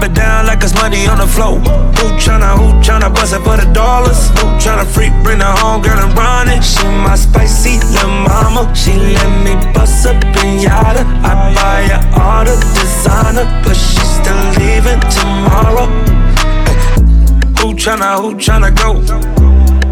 Drop 0.00 0.10
it 0.10 0.14
down 0.14 0.46
like 0.46 0.62
it's 0.62 0.74
money 0.74 1.06
on 1.06 1.18
the 1.18 1.26
floor? 1.26 1.58
Who 1.58 2.06
tryna, 2.18 2.56
who 2.56 2.72
tryna 2.80 3.12
bust 3.14 3.34
it 3.34 3.42
for 3.42 3.56
the 3.56 3.70
dollars? 3.72 4.28
Who 4.40 4.46
tryna 4.58 4.86
freak, 4.86 5.12
bring 5.22 5.40
her 5.40 5.56
home, 5.58 5.82
girl, 5.82 5.98
and 5.98 6.16
run 6.16 6.48
it? 6.48 6.62
She 6.62 6.84
my 6.84 7.16
spicy 7.16 7.78
little 7.92 8.08
mama. 8.08 8.72
She 8.74 8.92
let 8.94 9.30
me 9.44 9.54
bust 9.72 10.06
up 10.06 10.22
in 10.42 10.60
yada. 10.60 11.04
I 11.24 11.52
buy 11.54 11.82
her 11.92 12.02
all 12.20 12.44
the 12.44 12.56
designer, 12.74 13.46
but 13.64 13.74
she 13.74 14.00
still 14.00 14.42
leaving 14.60 15.00
tomorrow. 15.18 15.86
Who 17.60 17.74
tryna, 17.74 18.20
who 18.20 18.34
tryna 18.36 18.74
go? 18.76 18.94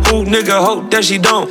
Who 0.08 0.24
nigga 0.24 0.64
hope 0.64 0.90
that 0.90 1.04
she 1.04 1.18
don't? 1.18 1.48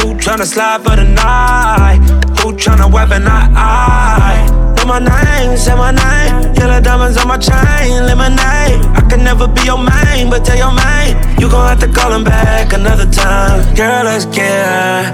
Who 0.00 0.14
tryna 0.14 0.46
slide 0.46 0.82
for 0.82 0.96
the 0.96 1.04
night? 1.04 2.00
Who 2.40 2.52
tryna 2.54 2.90
weapon 2.90 3.24
I? 3.26 4.59
My 4.90 4.98
name, 4.98 5.56
say 5.56 5.76
my 5.76 5.92
name. 5.92 6.52
Yellow 6.56 6.80
diamonds 6.80 7.16
on 7.16 7.28
my 7.28 7.38
chain, 7.38 8.06
lemonade. 8.06 8.82
I 8.98 9.06
can 9.08 9.22
never 9.22 9.46
be 9.46 9.62
your 9.62 9.78
main, 9.78 10.28
but 10.28 10.44
tell 10.44 10.58
your 10.58 10.72
main 10.72 11.14
you 11.38 11.48
gon' 11.48 11.68
have 11.68 11.78
to 11.78 11.86
call 11.86 12.12
him 12.12 12.24
back 12.24 12.72
another 12.72 13.06
time. 13.06 13.72
Girl, 13.76 14.02
let's 14.02 14.26
get 14.26 14.50
high 14.66 15.04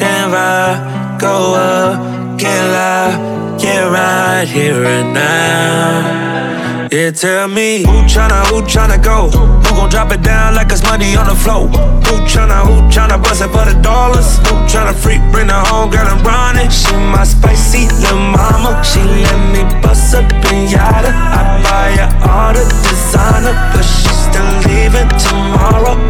and 0.00 0.32
vibe, 0.32 1.20
go 1.20 1.52
up, 1.54 2.38
get 2.38 2.64
loud, 2.64 3.60
get 3.60 3.82
right 3.84 4.48
here 4.48 4.82
and 4.82 5.12
now. 5.12 6.88
Yeah, 6.90 7.10
tell 7.10 7.46
me 7.48 7.82
who 7.82 7.92
tryna, 8.08 8.46
who 8.46 8.62
tryna 8.62 9.04
go? 9.04 9.28
Who 9.76 9.82
gon' 9.82 9.90
drop 9.90 10.10
it 10.10 10.22
down 10.22 10.54
like 10.54 10.72
it's 10.72 10.82
money 10.84 11.16
on 11.16 11.26
the 11.26 11.34
floor? 11.36 11.68
Who 11.68 12.14
tryna, 12.24 12.64
who 12.64 12.80
tryna 12.88 13.22
bust 13.22 13.42
it 13.42 13.52
for 13.52 13.68
the 13.68 13.76
dollars? 13.82 14.38
Who 14.48 14.56
tryna 14.64 14.94
freak, 14.96 15.20
bring 15.30 15.50
her 15.50 15.64
home, 15.68 15.90
girl, 15.90 16.08
and 16.08 16.24
run 16.24 16.56
it? 16.56 16.72
She 16.72 16.96
my 16.96 17.24
spicy 17.24 17.84
little 18.00 18.16
mama. 18.16 18.80
She 18.82 19.04
let 19.04 19.36
me 19.52 19.68
bust 19.82 20.14
up 20.14 20.24
in 20.48 20.72
yada. 20.72 21.12
I 21.12 21.60
buy 21.60 21.92
her 21.92 22.08
all 22.24 22.54
the 22.56 22.64
designer, 22.88 23.52
but 23.76 23.84
she 23.84 24.08
still 24.16 24.48
leaving 24.64 25.12
tomorrow. 25.20 26.00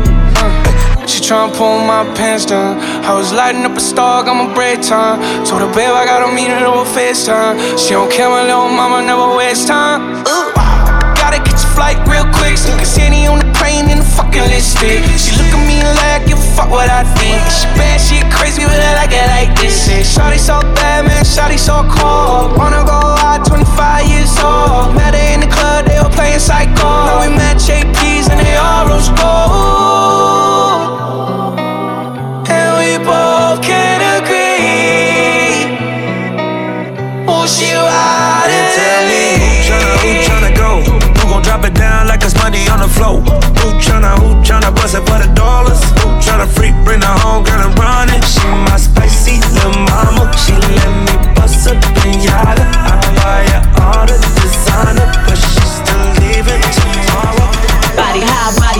She 1.10 1.18
tryna 1.26 1.52
pull 1.58 1.82
my 1.82 2.06
pants 2.14 2.46
down. 2.46 2.78
I 3.02 3.18
was 3.18 3.32
lighting 3.32 3.64
up 3.64 3.76
a 3.76 3.80
star, 3.80 4.22
got 4.22 4.34
my 4.34 4.54
break 4.54 4.80
time. 4.80 5.18
Told 5.44 5.62
her, 5.62 5.74
babe, 5.74 5.90
I 5.90 6.06
gotta 6.06 6.32
meet 6.32 6.54
her 6.54 6.66
over 6.66 6.88
FaceTime. 6.88 7.76
She 7.76 7.94
don't 7.98 8.12
care, 8.12 8.30
my 8.30 8.44
little 8.46 8.68
mama 8.68 9.02
never 9.02 9.36
waste 9.36 9.66
time. 9.66 10.22
Ooh. 10.22 10.65
Flight 11.76 12.00
real 12.08 12.24
quick. 12.32 12.56
Sneak 12.56 12.80
a 12.80 12.88
city 12.88 13.28
on 13.28 13.38
the 13.38 13.48
plane 13.52 13.92
in 13.92 14.00
the 14.00 14.08
fucking 14.16 14.48
lipstick. 14.48 15.04
She 15.20 15.36
look 15.36 15.52
at 15.52 15.60
me 15.68 15.84
like, 16.00 16.24
give 16.24 16.40
fuck 16.56 16.70
what 16.72 16.88
I 16.88 17.04
think. 17.20 17.36
She 17.52 17.68
bad, 17.76 18.00
she 18.00 18.24
crazy, 18.32 18.64
but 18.64 18.80
I 18.80 19.04
like 19.04 19.12
it 19.12 19.28
like 19.28 19.52
this. 19.60 19.84
Shit. 19.84 20.08
Shawty 20.08 20.40
so 20.40 20.64
bad, 20.80 21.04
man, 21.04 21.20
shawty 21.20 21.60
so 21.60 21.84
cold. 21.84 22.56
Wanna 22.56 22.80
go 22.88 22.96
out, 23.20 23.44
25 23.44 24.08
years 24.08 24.32
old. 24.40 24.96
Met 24.96 25.12
her 25.12 25.34
in 25.36 25.40
the 25.44 25.52
club, 25.52 25.84
they 25.84 26.00
were 26.00 26.08
playing 26.08 26.40
psycho. 26.40 26.80
Now 26.80 27.20
we 27.20 27.28
met 27.36 27.60
JPs 27.60 28.32
and 28.32 28.40
they 28.40 28.56
all 28.56 28.88
rose 28.88 29.12
gold. 29.12 30.45
Who 44.06 44.12
tryna, 44.14 44.18
who 44.22 44.42
tryna 44.42 44.74
bust 44.74 44.94
it 44.94 45.02
for 45.08 45.18
the 45.18 45.32
dollars? 45.34 45.82
Who 45.98 46.08
tryna 46.22 46.46
freak, 46.46 46.74
bring 46.84 47.02
her 47.02 47.18
home, 47.26 47.42
girl, 47.44 47.66
and 47.66 47.78
run 47.78 48.08
it? 48.10 48.22
She 48.24 48.46
my 48.46 48.76
spicy 48.76 49.40
little 49.50 49.74
mama. 49.90 50.30
She 50.38 50.52
let 50.54 50.92
me 51.06 51.34
bust 51.34 51.66
up 51.66 51.82
in 52.06 52.20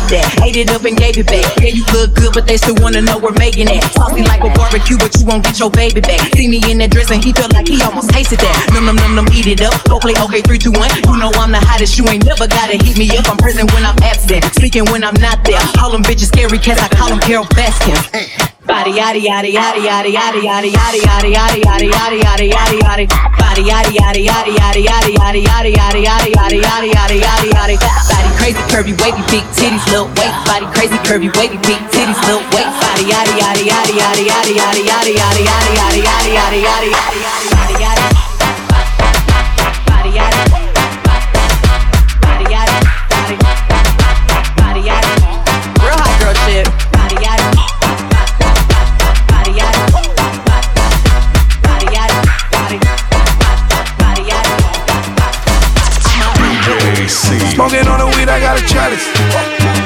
that. 0.08 0.26
Ate 0.42 0.56
it 0.56 0.70
up 0.70 0.84
and 0.84 0.96
gave 0.96 1.16
it 1.18 1.26
back. 1.26 1.44
Yeah, 1.58 1.74
you 1.74 1.84
look 1.92 2.14
good, 2.14 2.32
but 2.32 2.46
they 2.46 2.56
still 2.56 2.76
wanna 2.80 3.02
know 3.02 3.18
we're 3.18 3.36
making 3.38 3.68
it. 3.68 3.82
Saucy 3.94 4.22
like 4.22 4.42
a 4.42 4.50
barbecue, 4.54 4.98
but 4.98 5.14
you 5.18 5.26
won't 5.26 5.44
get 5.44 5.58
your 5.58 5.70
baby 5.70 6.00
back. 6.00 6.20
See 6.34 6.48
me 6.48 6.62
in 6.70 6.78
that 6.78 6.90
dress 6.90 7.10
and 7.10 7.22
he 7.22 7.32
felt 7.32 7.52
like 7.52 7.68
he 7.68 7.80
almost 7.82 8.10
tasted 8.10 8.38
that. 8.40 8.70
Num 8.72 8.84
num 8.86 8.96
num 8.96 9.14
num, 9.14 9.26
eat 9.32 9.46
it 9.46 9.62
up. 9.62 9.74
Go 9.88 9.98
play 9.98 10.14
okay, 10.16 10.42
three, 10.42 10.58
two, 10.58 10.72
one. 10.72 10.90
You 11.06 11.16
know 11.18 11.30
I'm 11.36 11.52
the 11.52 11.60
hottest. 11.60 11.98
You 11.98 12.06
ain't 12.08 12.24
never 12.24 12.46
gotta 12.46 12.76
heat 12.76 12.98
me 12.98 13.10
up. 13.16 13.28
I'm 13.28 13.36
present 13.36 13.72
when 13.72 13.84
I'm 13.84 13.98
absent, 14.02 14.44
speaking 14.54 14.84
when 14.90 15.04
I'm 15.04 15.18
not 15.20 15.44
there. 15.44 15.60
Call 15.76 15.90
them 15.92 16.02
bitches 16.02 16.32
scary 16.32 16.58
cats. 16.58 16.82
I 16.82 16.88
call 16.88 17.08
them 17.08 17.20
Carole 17.20 17.46
Baskin. 17.56 18.55
Body 18.66 18.90
yaddy 18.98 19.20
yaddy 19.22 19.52
yaddy 19.54 19.80
yaddy 19.86 20.10
yaddy 20.10 20.42
yaddy 20.42 20.70
yaddy 20.74 20.98
yaddy 20.98 21.30
yaddy 21.30 21.60
yaddy 21.62 21.88
yaddy 21.94 22.18
yaddy 22.18 22.50
yaddy 22.50 22.78
yaddy 22.82 23.06
body 23.38 23.62
yaddy 23.62 23.92
yaddy 23.94 24.26
yaddy 24.26 24.52
yaddy 24.58 25.12
yaddy 25.14 25.40
yaddy 25.46 25.70
yaddy 25.78 26.02
yaddy 26.02 26.32
yaddy 26.34 26.58
yaddy 26.66 26.90
yaddy 26.90 27.20
yaddy 27.22 27.22
yaddy 27.22 27.48
yaddy 27.54 27.76
body 28.10 28.28
crazy 28.42 28.62
curvy 28.66 28.92
wavy 29.00 29.22
big 29.30 29.44
titties 29.54 29.86
little 29.86 30.08
waist 30.18 30.38
body 30.46 30.66
crazy 30.74 30.98
curvy 31.06 31.30
wavy 31.38 31.58
big 31.62 31.78
titties 31.94 32.20
little 32.26 32.42
waist 32.50 32.74
body 32.82 33.04
yaddy 33.06 33.32
yaddy 33.38 33.62
yaddy 33.70 33.94
yaddy 34.02 34.24
yaddy 34.26 34.52
yaddy 34.58 34.82
yaddy 34.90 35.12
yaddy 35.14 35.42
yaddy 35.46 35.72
yaddy 35.78 36.02
yaddy 36.02 36.60
yaddy 36.66 36.88
yaddy 36.98 37.20
yaddy 37.54 37.82
yaddy 37.84 38.15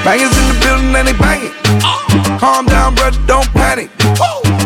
Bangers 0.05 0.33
in 0.37 0.49
the 0.49 0.57
building 0.65 0.95
and 0.97 1.09
they 1.09 1.13
banging. 1.13 1.53
Calm 2.39 2.67
down, 2.67 2.95
brother, 2.95 3.19
don't 3.27 3.47
panic. 3.53 3.91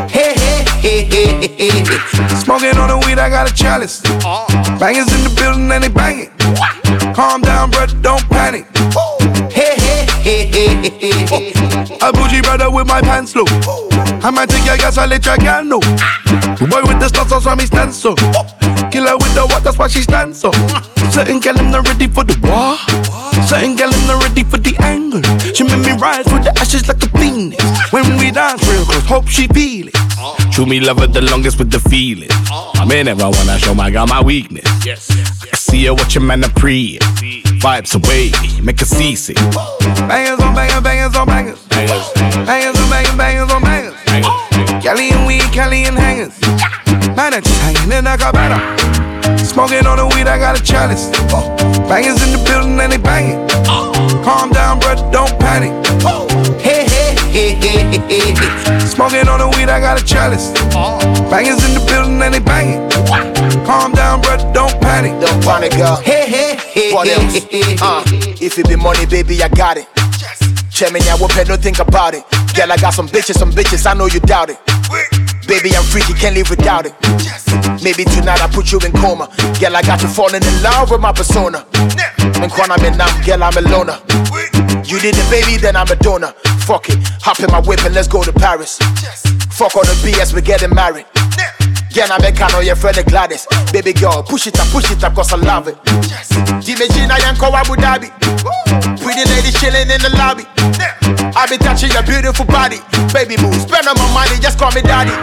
Hey, 0.09 0.35
hey, 0.35 0.65
hey, 0.81 1.05
hey, 1.05 1.49
hey, 1.49 1.85
hey. 1.85 2.37
Smoking 2.39 2.77
on 2.79 2.89
the 2.89 3.03
weed, 3.05 3.19
I 3.19 3.29
got 3.29 3.51
a 3.51 3.55
chalice. 3.55 4.01
Bangers 4.79 5.13
in 5.13 5.25
the 5.25 5.35
building 5.37 5.71
and 5.73 5.83
they 5.83 5.89
banging. 5.89 6.31
Calm 7.15 7.43
down, 7.43 7.71
brother, 7.71 7.97
don't 8.01 8.23
panic. 8.31 8.67
Hey, 9.51 9.75
hey, 9.77 10.07
hey, 10.23 10.47
hey, 10.47 11.27
hey. 11.27 11.99
A 12.01 12.13
bougie 12.13 12.41
brother 12.41 12.71
with 12.71 12.87
my 12.87 13.01
pants 13.01 13.35
low. 13.35 13.45
I 14.23 14.31
might 14.31 14.49
take 14.49 14.65
your 14.65 14.77
gas, 14.77 14.99
I 14.99 15.07
let 15.07 15.27
your 15.27 15.37
girl 15.39 15.65
know. 15.65 15.81
The 15.81 16.67
boy 16.71 16.83
with 16.87 17.01
the 17.01 17.09
stars, 17.09 17.31
that's 17.31 17.45
why 17.45 17.55
me 17.57 17.67
stand 17.67 17.93
so. 17.93 18.15
Killer 18.91 19.17
with 19.17 19.35
the 19.35 19.47
what, 19.51 19.65
that's 19.65 19.79
why 19.79 19.89
she 19.89 20.03
stands 20.03 20.39
so. 20.39 20.53
Certain 21.11 21.41
girl, 21.41 21.59
I'm 21.59 21.71
not 21.71 21.89
ready 21.89 22.07
for 22.07 22.23
the 22.25 22.39
war. 22.41 22.79
Certain 23.43 23.77
girl, 23.77 23.91
I'm 23.93 24.21
ready 24.21 24.45
for 24.45 24.59
the 24.59 24.77
angle. 24.81 25.23
She 25.55 25.65
made 25.65 25.85
me 25.85 25.93
rise 25.99 26.25
with 26.27 26.45
the 26.45 26.53
ashes 26.59 26.87
like 26.89 27.03
a 27.03 27.09
phoenix. 27.19 27.63
When 27.93 28.05
we 28.19 28.31
dance 28.31 28.67
real 28.69 28.85
close, 28.85 29.05
hope 29.07 29.29
she 29.29 29.47
feel 29.49 29.89
it. 29.89 29.95
True 30.53 30.67
me 30.67 30.81
love 30.81 31.03
it 31.03 31.13
the 31.13 31.21
longest 31.21 31.59
with 31.59 31.71
the 31.71 31.81
feeling. 31.81 32.29
I 32.31 32.85
may 32.87 33.03
never 33.03 33.29
wanna 33.29 33.59
show 33.59 33.75
my 33.75 33.91
girl 33.91 34.07
my 34.07 34.23
weakness. 34.23 34.65
Yes. 34.85 35.11
I 35.43 35.47
can 35.47 35.57
see 35.59 35.85
her 35.87 35.95
watching 35.95 36.27
man 36.27 36.45
a 36.45 36.49
pre. 36.49 36.99
Vibes 37.61 37.95
away, 37.95 38.31
make 38.63 38.79
her 38.81 38.87
seasick. 38.87 39.37
Bangers 39.37 40.41
on 40.41 40.55
bangers, 40.55 40.81
bangers 40.81 41.17
on 41.17 41.27
bangers. 41.27 41.61
Bangers, 41.69 42.13
bangers 42.47 42.81
on 42.81 42.91
bangers, 42.91 43.17
bangers 43.17 43.53
on 43.53 43.63
bangers. 43.63 44.83
Kelly 44.83 45.11
and 45.11 45.27
weed, 45.27 45.43
Kelly 45.53 45.85
and 45.85 45.99
hangers. 45.99 46.39
Man, 47.17 47.35
I 47.35 47.41
just 47.41 47.61
hanging 47.61 47.93
in 47.93 48.05
like 48.05 48.23
a 48.23 48.33
banner. 48.33 48.61
Smoking 49.39 49.87
on 49.87 49.99
the 49.99 50.07
weed, 50.15 50.27
I 50.27 50.39
got 50.39 50.59
a 50.59 50.63
chalice. 50.63 51.11
Bangers 51.89 52.23
in 52.23 52.33
the 52.33 52.43
building 52.45 52.79
and 52.81 52.93
Smoking 59.05 59.29
on 59.29 59.39
the 59.39 59.49
weed, 59.49 59.69
I 59.69 59.81
got 59.81 60.01
a 60.01 60.05
chalice. 60.05 60.51
Bangers 61.29 61.63
in 61.69 61.75
the 61.75 61.85
building 61.87 62.23
and 62.23 62.33
they 62.33 62.41
banging. 62.41 62.89
Calm 63.67 63.93
down, 63.93 64.23
brother, 64.23 64.51
don't 64.55 64.73
panic. 64.81 65.13
Don't 65.21 65.45
panic, 65.45 65.73
girl. 65.73 65.97
Hey, 65.97 66.25
hey, 66.27 66.57
hey, 66.57 66.91
What 66.95 67.07
hey, 67.07 67.13
else? 67.13 67.35
hey, 67.35 67.63
hey. 67.63 67.77
Uh, 67.83 68.03
if 68.41 68.59
it 68.59 68.67
be 68.67 68.77
money, 68.77 69.05
baby, 69.05 69.43
I 69.43 69.49
got 69.49 69.77
it. 69.77 69.87
Check 70.71 70.91
me, 70.95 71.01
I 71.05 71.17
won't 71.21 71.33
pay 71.33 71.45
no 71.45 71.57
think 71.57 71.81
about 71.81 72.15
it. 72.15 72.25
Girl, 72.57 72.73
I 72.73 72.79
got 72.79 72.95
some 72.95 73.07
bitches, 73.07 73.35
some 73.35 73.53
bitches, 73.53 73.85
I 73.85 73.93
know 73.93 74.07
you 74.07 74.21
doubt 74.21 74.49
it. 74.49 74.57
Baby, 75.47 75.77
I'm 75.77 75.85
freaky, 75.85 76.15
can't 76.15 76.35
live 76.35 76.49
without 76.49 76.87
it. 76.87 76.95
Maybe 77.83 78.05
tonight 78.05 78.41
I 78.41 78.49
put 78.51 78.73
you 78.73 78.79
in 78.81 78.93
coma. 78.93 79.29
Girl, 79.61 79.77
I 79.77 79.83
got 79.83 80.03
you 80.03 80.09
falling 80.09 80.43
in 80.43 80.63
love 80.63 80.91
with 80.91 81.01
my 81.01 81.13
persona. 81.13 81.67
And 81.75 82.51
when 82.53 82.71
I'm 82.71 82.85
in 82.85 82.97
now, 82.97 83.11
girl, 83.25 83.43
I'm 83.43 83.57
a 83.57 83.61
loner. 83.69 83.99
You 84.85 84.99
did 85.01 85.15
the 85.15 85.27
baby, 85.31 85.57
then 85.57 85.77
I'm 85.77 85.89
a 85.89 85.97
donor. 85.97 86.33
Fuck 86.65 86.89
it, 86.89 86.99
hop 87.21 87.41
in 87.41 87.51
my 87.51 87.61
whip 87.61 87.85
and 87.85 87.95
let's 87.95 88.09
go 88.09 88.23
to 88.23 88.33
Paris. 88.33 88.79
Fuck 89.51 89.77
all 89.77 89.85
the 89.85 89.97
BS, 90.03 90.33
we're 90.35 90.41
getting 90.41 90.75
married. 90.75 91.07
Girl, 91.95 92.11
I 92.11 92.19
make 92.19 92.35
know 92.51 92.59
your 92.59 92.75
friend 92.75 92.97
the 92.97 93.05
Gladys. 93.05 93.47
Baby 93.71 93.93
girl, 93.93 94.25
push 94.25 94.49
it 94.49 94.59
up, 94.59 94.67
push 94.75 94.91
it 94.91 95.05
up, 95.05 95.15
cause 95.15 95.33
I 95.33 95.37
love 95.37 95.69
it. 95.69 95.79
Jimmy 96.59 96.91
Gina 96.91 97.15
Yanko 97.23 97.55
Abu 97.55 97.79
Dhabi. 97.79 98.11
Pretty 98.99 99.23
lady 99.31 99.55
chilling 99.55 99.87
in 99.87 100.03
the 100.03 100.11
lobby. 100.19 100.43
I 101.39 101.47
be 101.47 101.57
touching 101.57 101.95
your 101.95 102.03
beautiful 102.03 102.47
body. 102.47 102.83
Baby 103.15 103.39
move, 103.39 103.55
spend 103.63 103.87
all 103.87 103.95
my 103.95 104.11
money, 104.11 104.43
just 104.43 104.59
call 104.59 104.75
me 104.75 104.83
daddy. 104.83 105.15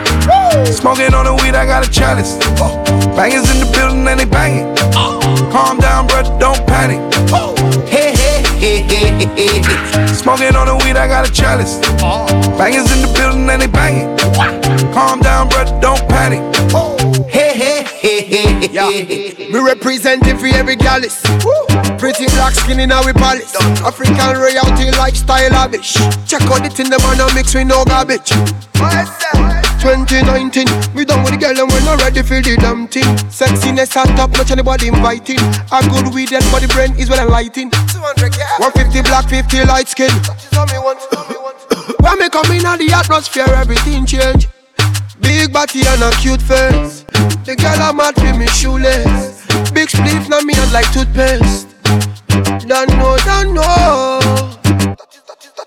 Smoking 0.71 1.13
on 1.13 1.27
the 1.27 1.35
weed, 1.43 1.59
I 1.59 1.65
got 1.67 1.85
a 1.85 1.91
chalice. 1.91 2.39
Oh. 2.63 2.79
Bangers 3.19 3.51
in 3.51 3.59
the 3.59 3.67
building 3.75 4.07
and 4.07 4.19
they 4.21 4.25
banging. 4.25 4.71
Calm 5.51 5.77
down, 5.77 6.07
brother, 6.07 6.31
don't 6.39 6.63
panic. 6.71 7.03
Hey, 7.83 8.10
hey, 8.10 8.10
Smoking 8.61 10.55
on 10.55 10.67
the 10.67 10.79
weed, 10.85 10.95
I 10.95 11.07
got 11.07 11.27
a 11.27 11.31
chalice. 11.31 11.79
Bangers 12.59 12.91
in 12.93 13.01
the 13.01 13.11
building 13.17 13.49
and 13.49 13.59
they 13.59 13.65
banging. 13.65 14.15
Calm 14.93 15.19
down, 15.19 15.49
brother, 15.49 15.73
don't 15.81 15.99
panic. 16.07 16.41
Hey, 17.27 17.57
hey, 17.57 17.83
hey, 17.83 18.21
hey, 18.21 18.67
hey. 18.67 19.49
Me 19.49 19.59
representing 19.59 20.37
for 20.37 20.45
every 20.45 20.75
gallus. 20.75 21.23
Pretty 21.97 22.27
black 22.37 22.53
skin 22.53 22.79
in 22.79 22.91
our 22.91 23.11
palace. 23.13 23.55
African 23.81 24.37
royalty 24.37 24.91
lifestyle 24.95 25.49
lavish. 25.49 25.93
Check 26.27 26.43
out 26.43 26.61
the 26.61 26.69
thing 26.69 26.91
the 26.91 26.97
a 27.01 27.33
mix 27.33 27.55
with 27.55 27.65
no 27.65 27.83
garbage. 27.85 28.31
2019, 29.81 30.93
we 30.93 31.03
done 31.03 31.25
with 31.25 31.33
the 31.33 31.41
girl 31.41 31.57
and 31.57 31.65
we're 31.65 31.81
not 31.81 31.97
ready 32.05 32.21
for 32.21 32.37
the 32.37 32.53
damn 32.61 32.85
thing. 32.85 33.17
Sexiness 33.33 33.97
at 33.97 34.05
top, 34.15 34.29
not 34.37 34.51
anybody 34.51 34.93
inviting. 34.93 35.41
A 35.73 35.81
good 35.89 36.13
weed 36.13 36.29
that 36.29 36.45
body 36.53 36.69
brain 36.69 36.93
is 37.01 37.09
well 37.09 37.25
enlightened. 37.25 37.73
150 37.97 39.01
black, 39.09 39.25
50 39.25 39.65
light 39.65 39.89
skin. 39.89 40.13
When 41.97 42.19
me 42.21 42.29
come 42.29 42.53
in 42.53 42.61
the 42.61 42.93
atmosphere, 42.93 43.49
everything 43.57 44.05
change. 44.05 44.45
Big 45.17 45.51
body 45.51 45.81
and 45.81 46.05
a 46.05 46.13
cute 46.21 46.45
face. 46.45 47.01
The 47.41 47.57
girl 47.57 47.81
I'm 47.81 47.97
mad 47.97 48.13
for 48.13 48.37
me 48.37 48.45
shoeless. 48.53 49.41
Big 49.73 49.89
spliff 49.89 50.29
now 50.29 50.45
me 50.45 50.53
and 50.61 50.71
like 50.71 50.93
toothpaste. 50.93 51.73
Don't 52.69 52.89
know, 53.01 53.17
don't 53.25 53.53
know. 53.57 54.51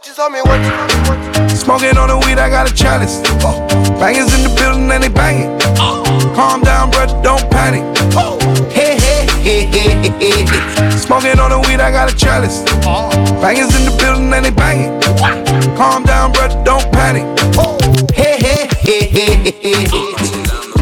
Smoking 0.02 1.96
on 1.96 2.08
the 2.08 2.20
weed, 2.26 2.36
I 2.36 2.50
got 2.50 2.68
a 2.68 2.74
chalice. 2.74 3.20
Bangers 4.00 4.34
in 4.34 4.42
the 4.42 4.52
building 4.58 4.90
and 4.90 5.04
they 5.04 5.08
banging. 5.08 5.56
Calm 6.34 6.62
down, 6.62 6.90
brother, 6.90 7.14
don't 7.22 7.48
panic. 7.48 7.84
Hey, 8.72 8.98
hey, 8.98 9.26
hey, 9.40 9.66
hey, 9.66 10.10
hey. 10.18 10.90
Smoking 10.98 11.38
on 11.38 11.50
the 11.50 11.60
weed, 11.60 11.78
I 11.78 11.92
got 11.92 12.12
a 12.12 12.16
chalice. 12.16 12.64
Bangers 13.40 13.72
in 13.76 13.84
the 13.84 13.96
building 13.96 14.32
and 14.32 14.44
they 14.44 14.50
banging. 14.50 15.00
Calm 15.76 16.02
down, 16.02 16.32
brother, 16.32 16.60
don't 16.64 16.90
panic. 16.92 17.22
Hey, 18.12 18.36
hey, 18.40 18.68
hey, 18.82 19.06
hey, 19.06 19.86
hey. 19.86 20.73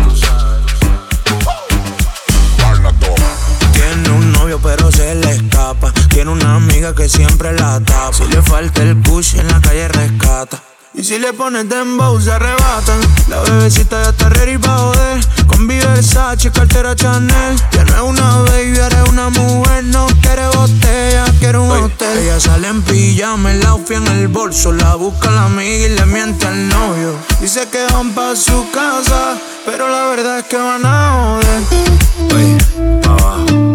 Que 6.94 7.08
siempre 7.08 7.52
la 7.52 7.80
tapa. 7.80 8.12
Si 8.12 8.24
le 8.26 8.42
falta 8.42 8.82
el 8.82 8.96
push 8.96 9.36
en 9.36 9.46
la 9.48 9.60
calle 9.60 9.88
rescata. 9.88 10.62
Y 10.94 11.04
si 11.04 11.18
le 11.18 11.32
pones 11.32 11.68
dembow 11.68 12.20
se 12.20 12.32
arrebatan. 12.32 13.00
La 13.28 13.40
bebecita 13.40 14.02
ya 14.02 14.10
está 14.10 14.28
ready 14.28 14.58
pa' 14.58 14.76
joder. 14.76 15.26
Con 15.46 15.66
Versace, 15.66 16.50
cartera 16.50 16.94
Chanel. 16.94 17.56
Ya 17.72 17.84
no 17.84 17.94
es 17.94 18.02
una 18.02 18.36
baby, 18.38 18.78
ahora 18.78 19.02
es 19.02 19.08
una 19.08 19.30
mujer. 19.30 19.84
No 19.84 20.06
quiere 20.20 20.46
botella, 20.48 21.24
quiere 21.38 21.58
un 21.58 21.70
hotel. 21.70 22.18
Ella 22.18 22.40
sale 22.40 22.68
en 22.68 22.82
pijama, 22.82 23.52
el 23.52 23.64
outfit 23.66 23.96
en 23.96 24.06
el 24.08 24.28
bolso. 24.28 24.72
La 24.72 24.96
busca 24.96 25.30
la 25.30 25.46
amiga 25.46 25.86
y 25.86 25.88
le 25.88 26.06
miente 26.06 26.46
al 26.46 26.68
novio. 26.68 27.14
Dice 27.40 27.68
que 27.70 27.86
van 27.92 28.12
pa' 28.12 28.36
su 28.36 28.70
casa 28.70 29.38
Pero 29.64 29.88
la 29.88 30.06
verdad 30.08 30.40
es 30.40 30.44
que 30.44 30.56
van 30.56 30.84
a 30.84 31.40
joder. 31.40 32.34
Oye, 32.34 32.58
pa' 33.02 33.12
abajo 33.12 33.71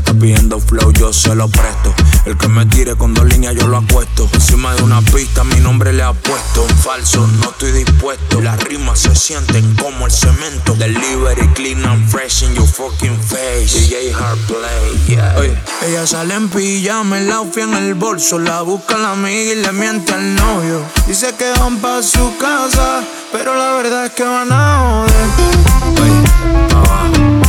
está 0.00 0.12
pidiendo 0.14 0.60
flow, 0.60 0.92
yo 0.92 1.12
se 1.12 1.34
lo 1.34 1.48
presto. 1.48 1.94
El 2.26 2.36
que 2.36 2.48
me 2.48 2.66
tire 2.66 2.96
con 2.96 3.14
dos 3.14 3.24
líneas, 3.24 3.54
yo 3.54 3.66
lo 3.66 3.78
acuesto. 3.78 4.28
Encima 4.32 4.74
de 4.74 4.82
una 4.82 5.00
pista, 5.02 5.44
mi 5.44 5.60
nombre 5.60 5.92
le 5.92 6.02
ha 6.02 6.12
puesto 6.12 6.66
Falso, 6.82 7.26
no 7.26 7.50
estoy 7.50 7.72
dispuesto. 7.72 8.40
Las 8.40 8.62
rimas 8.64 8.98
se 8.98 9.14
sienten 9.14 9.74
como 9.76 10.06
el 10.06 10.12
cemento. 10.12 10.74
Delivery 10.74 11.46
clean 11.54 11.84
and 11.84 12.08
fresh 12.08 12.42
in 12.42 12.54
your 12.54 12.66
fucking 12.66 13.18
face. 13.20 13.78
DJ 13.78 14.12
Hard 14.12 14.38
Play, 14.46 15.06
yeah. 15.06 15.34
Oye, 15.38 15.56
Ella 15.86 16.06
sale 16.06 16.34
en 16.34 16.48
pijama, 16.48 17.18
el 17.18 17.30
outfit 17.30 17.64
en 17.64 17.74
el 17.74 17.94
bolso. 17.94 18.38
La 18.38 18.62
busca 18.62 18.96
la 18.96 19.12
amiga 19.12 19.52
y 19.52 19.56
le 19.56 19.72
miente 19.72 20.12
al 20.12 20.34
novio. 20.34 20.82
Dice 21.06 21.34
que 21.38 21.50
van 21.58 21.78
pa' 21.78 22.02
su 22.02 22.36
casa 22.38 23.02
Pero 23.32 23.56
la 23.56 23.72
verdad 23.74 24.06
es 24.06 24.12
que 24.12 24.24
van 24.24 24.50
a 24.50 25.06
joder. 25.06 25.50
Oye, 26.00 26.10
Oye, 26.10 27.39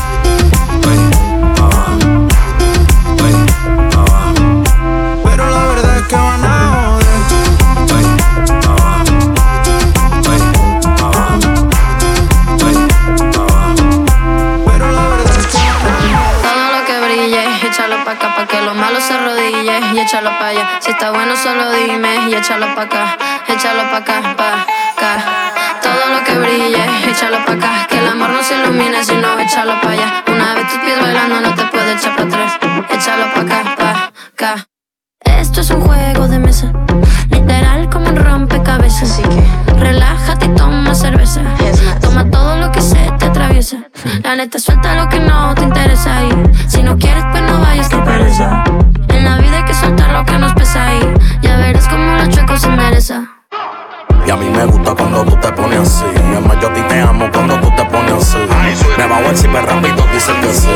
y 20.02 20.04
échalo 20.04 20.32
pa' 20.40 20.48
allá. 20.48 20.80
Si 20.80 20.92
está 20.92 21.12
bueno, 21.12 21.36
solo 21.36 21.72
dime 21.72 22.30
y 22.30 22.34
échalo 22.34 22.74
pa' 22.76 22.84
acá, 22.84 23.18
échalo 23.48 23.84
pa' 23.92 23.98
acá, 23.98 24.36
pa' 24.36 24.66
acá. 24.94 25.12
Todo 25.82 26.14
lo 26.14 26.24
que 26.24 26.38
brille, 26.40 26.84
échalo 27.08 27.46
pa' 27.46 27.54
acá. 27.54 27.88
Que 27.88 28.00
el 28.00 28.08
amor 28.08 28.30
no 28.30 28.42
se 28.42 28.56
ilumine, 28.56 29.04
sino 29.04 29.40
échalo 29.40 29.80
pa' 29.82 29.92
allá. 29.92 30.24
Una 30.28 30.56
vez 30.56 30.68
tus 30.70 30.80
pies 30.80 31.00
bailando, 31.00 31.42
no 31.42 31.54
te 31.54 31.66
puedes 31.66 32.02
echar 32.02 32.16
pa' 32.16 32.24
atrás. 32.24 32.58
Échalo 32.90 33.34
pa' 33.34 33.42
acá, 33.42 33.76
pa' 33.78 34.12
acá. 34.34 34.68
Esto 35.24 35.62
es 35.62 35.70
un 35.70 35.82
juego 35.82 36.28
de 36.28 36.40
mesa, 36.40 36.72
literal 37.30 37.90
como 37.90 38.10
un 38.10 38.16
rompecabezas. 38.16 39.04
Así 39.04 39.24
que 39.24 39.74
relájate 39.74 40.46
y 40.46 40.56
toma 40.56 40.96
cerveza. 40.96 41.42
Toma 42.02 42.30
todo 42.30 42.58
lo 42.58 42.72
que 42.72 42.82
se 42.82 43.12
te 43.20 43.26
atraviesa. 43.26 43.78
La 44.24 44.36
neta 44.36 44.58
suelta 44.58 44.96
lo 44.96 45.10
que 45.10 45.20
no 45.20 45.54
te 45.54 45.64
interesa 45.64 46.24
y 46.24 46.32
si 46.68 46.82
no 46.82 46.98
quieres 46.98 47.24
pues 47.32 47.44
no 47.44 47.60
vayas 47.60 47.90
que 47.90 47.98
pereza. 47.98 48.64
Me 54.62 54.68
gusta 54.68 54.94
cuando 54.94 55.24
tú 55.26 55.36
te 55.38 55.52
pones 55.54 55.80
así. 55.80 56.06
Es 56.06 56.46
más, 56.46 56.60
yo 56.60 56.70
a 56.70 56.74
ti 56.74 56.82
te 56.82 57.02
amo 57.02 57.28
cuando 57.32 57.60
tú 57.60 57.72
te 57.76 57.84
pones 57.86 58.14
así. 58.14 58.38
Me 58.98 59.08
bajo 59.08 59.30
el 59.30 59.38
ciber 59.38 59.66
rápido, 59.66 60.06
dice 60.14 60.34
que 60.40 60.54
sí. 60.54 60.70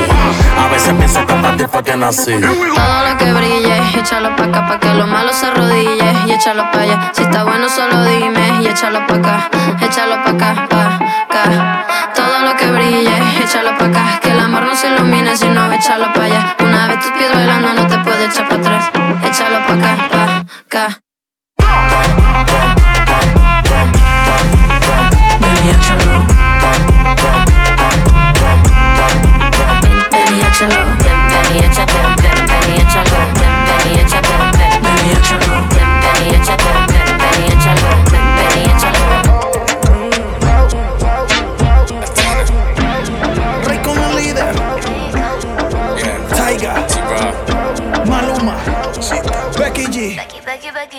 A 0.60 0.68
veces 0.72 0.94
pienso 0.94 1.20
que 1.26 1.34
para 1.34 1.56
ti 1.56 1.66
fue 1.72 1.84
que 1.84 1.96
nací. 1.96 2.34
Todo 2.42 2.98
lo 3.08 3.18
que 3.18 3.32
brille, 3.32 3.78
échalo 4.00 4.36
pa' 4.36 4.46
acá 4.46 4.68
pa' 4.68 4.80
que 4.80 4.94
lo 4.94 5.06
malo 5.06 5.32
se 5.32 5.46
arrodille 5.46 6.14
y 6.26 6.32
échalo 6.32 6.64
pa' 6.72 6.82
allá. 6.82 7.12
Si 7.14 7.22
está 7.22 7.44
bueno 7.44 7.70
solo 7.70 8.04
dime 8.06 8.62
y 8.64 8.68
échalo 8.68 9.06
pa' 9.06 9.16
acá, 9.16 9.50
échalo 9.82 10.16
pa' 10.24 10.32
acá, 10.32 10.68
pa' 10.68 11.00
acá. 11.30 11.86
Todo 12.16 12.40
lo 12.46 12.56
que 12.56 12.72
brille, 12.72 13.18
échalo 13.44 13.78
pa' 13.78 13.86
acá, 13.86 14.20
que 14.20 14.32
el 14.32 14.40
amor 14.40 14.64
no 14.64 14.76
se 14.76 14.88
ilumine 14.88 15.38
si 15.38 15.48
no 15.48 15.72
échalo 15.72 16.12
pa' 16.12 16.24
allá. 16.24 16.56
Una 16.60 16.88
vez 16.88 17.00
tus 17.02 17.12
pies 17.12 17.32
bailando 17.32 17.74
no 17.74 17.88
te 17.88 17.98
puedes 18.00 18.34
echar 18.34 18.48
pa' 18.50 18.56
atrás, 18.56 18.92
échalo 19.24 19.60
pa' 19.68 19.74
acá, 19.74 20.10
pa' 20.10 20.46
acá. 20.66 21.05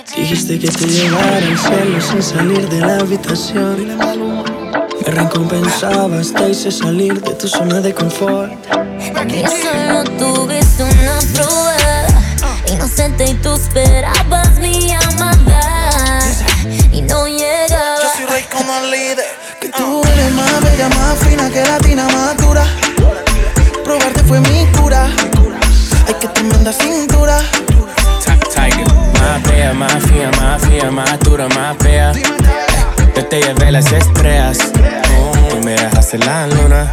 Dijiste 0.05 0.59
que 0.59 0.68
te 0.68 0.86
llevara 0.86 1.38
al 1.38 1.59
cielo 1.59 2.01
sin 2.03 2.22
salir 2.22 2.68
de 2.68 2.80
la 2.80 2.99
habitación. 2.99 3.97
Me 3.97 5.12
recompensabas, 5.12 6.34
te 6.34 6.51
hice 6.51 6.70
salir 6.70 7.18
de 7.22 7.34
tu 7.34 7.49
zona 7.49 7.80
de 7.80 7.94
confort. 7.94 8.53
Que 9.26 9.42
solo 9.49 10.05
tuviste 10.18 10.84
una 10.84 11.18
prueba 11.32 12.07
Inocente 12.66 13.24
y 13.24 13.34
tú 13.34 13.55
esperabas 13.55 14.59
mi 14.59 14.88
llamada 14.88 16.20
Y 16.92 17.01
no 17.03 17.26
llegaba 17.26 18.03
Yo 18.03 18.09
soy 18.16 18.26
rey 18.26 18.44
con 18.53 18.68
el 18.68 18.90
líder. 18.90 19.24
Que 19.61 19.70
tú 19.70 20.03
eres 20.05 20.32
más 20.32 20.61
bella, 20.62 20.88
más 20.90 21.18
fina 21.20 21.49
que 21.49 21.62
latina, 21.62 22.07
más 22.09 22.36
dura. 22.36 22.66
Probarte 23.82 24.22
fue 24.24 24.40
mi 24.40 24.66
cura. 24.78 25.09
Ay, 26.07 26.14
que 26.20 26.28
tremenda 26.28 26.72
cintura. 26.72 27.40
Fina, 30.60 30.90
más 30.90 31.18
dura, 31.20 31.48
más 31.48 31.76
fea. 31.78 32.12
Yo 33.14 33.24
te 33.26 33.40
llevé 33.40 33.72
las 33.72 33.90
estrellas. 33.92 34.58
Tú 35.50 35.56
me 35.64 35.72
dejaste 35.72 36.18
la 36.18 36.46
luna. 36.46 36.86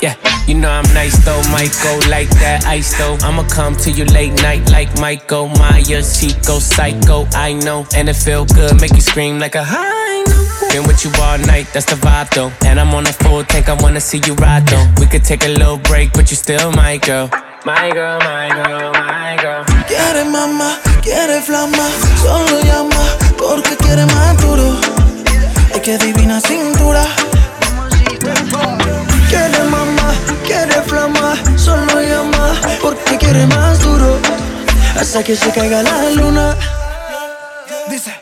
Yeah, 0.00 0.16
you 0.46 0.54
know 0.54 0.68
I'm 0.68 0.84
nice 0.92 1.16
though, 1.24 1.40
go 1.82 2.10
like 2.10 2.28
that 2.40 2.66
ice 2.66 2.96
though. 2.98 3.16
I'ma 3.26 3.44
come 3.48 3.74
to 3.76 3.90
you 3.90 4.04
late 4.06 4.34
night 4.42 4.70
like 4.70 4.90
Michael 5.00 5.48
Myers, 5.48 6.20
Chico 6.20 6.58
Psycho. 6.58 7.26
I 7.34 7.54
know, 7.54 7.86
and 7.96 8.08
it 8.08 8.16
feel 8.16 8.44
good, 8.44 8.80
make 8.80 8.94
you 8.94 9.00
scream 9.00 9.38
like 9.38 9.54
a 9.54 9.64
high. 9.64 10.24
Been 10.70 10.86
with 10.86 11.04
you 11.04 11.10
all 11.22 11.38
night, 11.38 11.68
that's 11.72 11.86
the 11.86 11.96
vibe 11.96 12.30
though. 12.34 12.52
And 12.66 12.78
I'm 12.78 12.92
on 12.94 13.06
a 13.06 13.12
full 13.12 13.44
tank, 13.44 13.68
I 13.68 13.74
wanna 13.82 14.00
see 14.00 14.20
you 14.26 14.34
ride 14.34 14.66
though. 14.66 14.86
We 15.00 15.06
could 15.06 15.24
take 15.24 15.44
a 15.44 15.48
little 15.48 15.78
break, 15.78 16.12
but 16.12 16.30
you 16.30 16.36
still 16.36 16.70
my 16.72 16.98
girl. 16.98 17.30
My 17.64 17.90
girl, 17.90 18.18
my 18.18 18.48
girl, 18.50 18.92
my 18.92 19.36
girl. 19.40 19.64
Quiere 19.86 20.24
mamá, 20.24 20.76
quiere 21.04 21.40
flama, 21.42 21.86
solo 22.22 22.60
llama 22.62 23.02
porque 23.36 23.76
quiere 23.76 24.06
más 24.06 24.36
duro. 24.38 24.76
Ay, 25.72 25.80
que 25.80 25.98
divina 25.98 26.40
cintura. 26.40 27.04
Quiere 29.28 29.62
mamá, 29.64 30.12
quiere 30.46 30.80
flama, 30.82 31.34
solo 31.56 32.00
llama 32.00 32.54
porque 32.80 33.18
quiere 33.18 33.46
más 33.46 33.78
duro. 33.80 34.18
Hasta 34.98 35.22
que 35.22 35.36
se 35.36 35.50
caiga 35.50 35.82
la 35.82 36.10
luna. 36.10 36.56
Dice, 37.88 38.12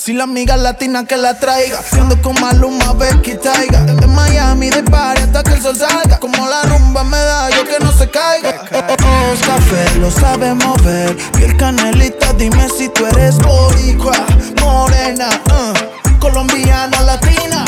si, 0.00 0.12
la 0.14 0.24
amiga 0.24 0.56
latina 0.56 1.04
que 1.04 1.16
la 1.16 1.38
traiga, 1.38 1.80
siendo 1.82 2.20
con 2.22 2.34
Maluma, 2.40 2.92
Becky 2.94 3.34
Taiga. 3.34 3.80
De 3.80 4.06
Miami, 4.06 4.70
de 4.70 4.82
party 4.82 5.22
hasta 5.22 5.42
que 5.42 5.52
el 5.52 5.62
sol 5.62 5.76
salga. 5.76 6.18
Como 6.18 6.48
la 6.48 6.62
rumba 6.62 7.04
me 7.04 7.18
da, 7.18 7.50
yo 7.50 7.64
que 7.64 7.78
no 7.84 7.92
se 7.92 8.08
caiga. 8.10 8.62
Oh, 8.72 9.32
es 9.32 9.40
café, 9.40 9.98
lo 9.98 10.10
sabe 10.10 10.54
mover. 10.54 11.16
Piel 11.32 11.56
canelita, 11.56 12.32
dime 12.34 12.68
si 12.68 12.88
tú 12.88 13.06
eres 13.06 13.38
boricua, 13.38 14.16
morena, 14.60 15.28
uh, 15.46 16.18
colombiana, 16.18 17.00
latina. 17.02 17.64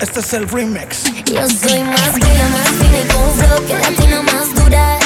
Este 0.00 0.20
es 0.20 0.32
el 0.32 0.48
remix. 0.48 1.04
Yo 1.26 1.48
soy 1.48 1.82
más 1.84 2.12
bella, 2.14 2.48
más 2.48 2.68
fina 2.68 2.98
y 2.98 3.06
con 3.08 3.34
flow 3.34 3.66
que 3.66 3.78
latina 3.78 4.22
más 4.22 4.54
dura. 4.54 4.98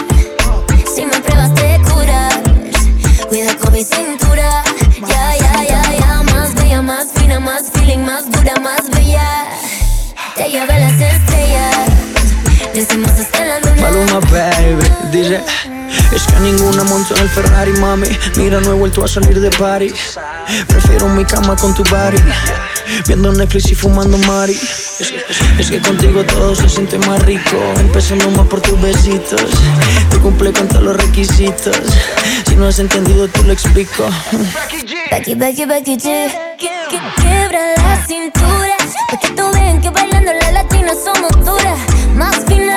Si 0.95 1.05
me 1.05 1.21
pruebas 1.21 1.55
te 1.55 1.81
curas. 1.89 2.35
Cuida 3.29 3.55
con 3.57 3.73
mi 3.73 3.85
cintura. 3.85 4.65
Ya, 5.09 5.30
ya, 5.30 5.30
más 8.01 8.31
dura, 8.31 8.55
más 8.61 8.91
bella. 8.91 9.49
Te 10.37 10.51
llevé 10.51 10.73
a 10.73 10.79
las 10.79 11.01
estrellas. 11.01 11.77
Decimos 12.75 13.11
hasta 13.11 13.45
la 13.45 13.61
luna. 13.61 13.83
Maluma, 13.83 14.21
baby, 14.31 14.89
dice 15.11 15.43
Es 16.15 16.23
que 16.23 16.41
ninguna 16.41 16.85
montó 16.85 17.17
en 17.17 17.23
el 17.23 17.29
Ferrari, 17.29 17.73
mami. 17.73 18.07
Mira, 18.37 18.61
no 18.61 18.71
he 18.71 18.75
vuelto 18.75 19.05
a 19.05 19.09
salir 19.09 19.41
de 19.41 19.51
party 19.51 19.93
Prefiero 20.69 21.09
mi 21.09 21.25
cama 21.25 21.57
con 21.57 21.75
tu 21.75 21.83
body. 21.85 22.19
Viendo 23.07 23.33
Netflix 23.33 23.71
y 23.71 23.75
fumando 23.75 24.19
Mari. 24.19 24.53
Es 24.53 25.13
que, 25.13 25.25
es 25.59 25.71
que 25.71 25.81
contigo 25.81 26.25
todo 26.25 26.55
se 26.55 26.69
siente 26.69 26.99
más 26.99 27.23
rico. 27.23 27.57
Empezando 27.79 28.31
más 28.31 28.47
por 28.47 28.61
tus 28.61 28.81
besitos. 28.81 29.43
Te 30.11 30.19
cumple 30.19 30.53
con 30.53 30.69
todos 30.69 30.83
los 30.83 30.97
requisitos 30.97 31.77
Si 32.51 32.57
no 32.57 32.67
has 32.67 32.79
entendido, 32.81 33.29
tú 33.29 33.43
lo 33.45 33.53
explico 33.53 34.09
Becky, 35.11 35.35
Becky, 35.35 35.65
Becky 35.65 35.97
G. 35.97 36.31
Que- 36.59 36.71
Quiebra 37.17 37.61
la 37.77 38.05
cintura. 38.07 38.77
Pa' 39.11 39.17
que 39.19 39.29
tú 39.31 39.51
vean 39.53 39.81
que 39.81 39.91
bailando 39.91 40.33
las 40.33 40.53
latinas 40.53 40.97
somos 41.05 41.31
duras. 41.45 41.79
Más 42.17 42.37
fina, 42.47 42.75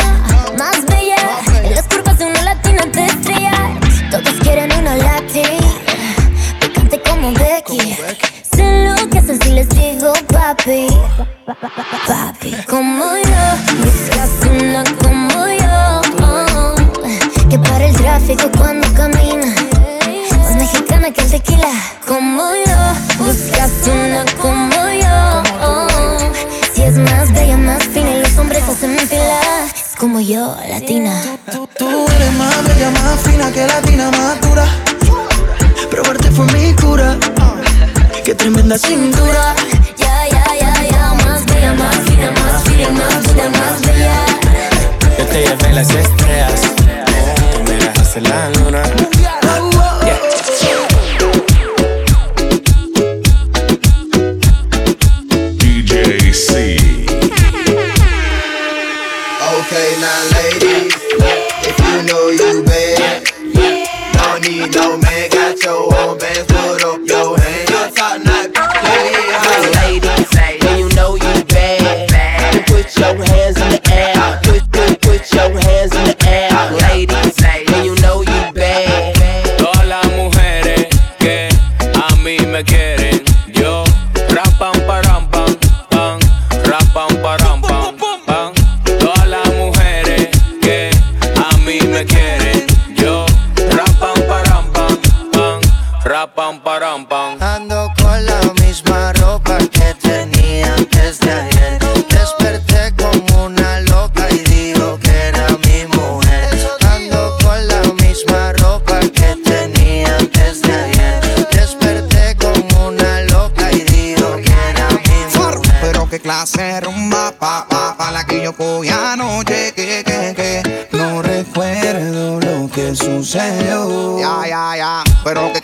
más 0.58 0.86
bella. 0.86 1.16
En 1.64 1.74
las 1.76 1.88
curvas 1.88 2.18
de 2.20 2.26
una 2.26 2.42
latina 2.44 2.84
te 2.92 3.06
estrellas. 3.06 3.60
Todos 4.12 4.34
quieren 4.42 4.72
una 4.74 4.96
latina. 4.96 5.68
Picante 6.60 7.02
como 7.02 7.32
Becky. 7.34 7.98
Sé 8.56 8.86
lo 8.88 9.10
que 9.10 9.18
hacen 9.20 9.42
si 9.42 9.50
les 9.50 9.68
digo 9.70 10.14
papi. 10.32 10.88
Papi, 12.08 12.56
como 12.70 13.16
yo. 13.18 13.43
Que 33.54 33.68
latina, 33.68 34.10
más 34.12 34.42
dura. 34.42 34.66
Probarte 35.90 36.32
fue 36.32 36.46
mi 36.54 36.74
cura. 36.76 37.18
Qué 38.26 38.34
tremenda 38.34 38.78
cintura. 38.78 39.56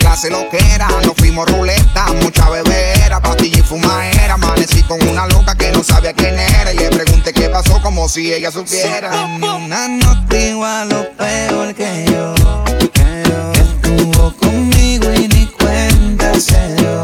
casi 0.10 0.30
lo 0.30 0.50
que 0.50 0.58
era. 0.74 0.88
Nos 1.06 1.16
fuimos 1.16 1.50
ruleta, 1.52 2.08
mucha 2.22 2.50
bebera, 2.50 3.22
pastilla 3.22 3.60
y 3.60 3.62
fumadera. 3.62 4.34
Amanecí 4.34 4.82
con 4.84 5.02
una 5.08 5.28
loca 5.28 5.56
que 5.56 5.72
no 5.72 5.84
sabía 5.84 6.14
quién 6.14 6.38
era. 6.40 6.74
Y 6.74 6.78
le 6.78 6.90
pregunté 6.90 7.32
qué 7.32 7.50
pasó 7.50 7.80
como 7.82 8.10
si 8.10 8.34
ella 8.34 8.52
supiera. 8.52 9.12
Una 9.26 9.88
no 9.88 10.26
igual 10.36 10.90
lo 10.90 11.12
peor 11.12 11.76
que 11.76 12.06
yo. 12.12 12.34
Que 12.94 13.24
estuvo 13.54 14.34
conmigo 14.38 15.14
y 15.14 15.28
ni 15.28 15.46
cuenta 15.46 16.40
se 16.40 16.76
dio. 16.76 16.99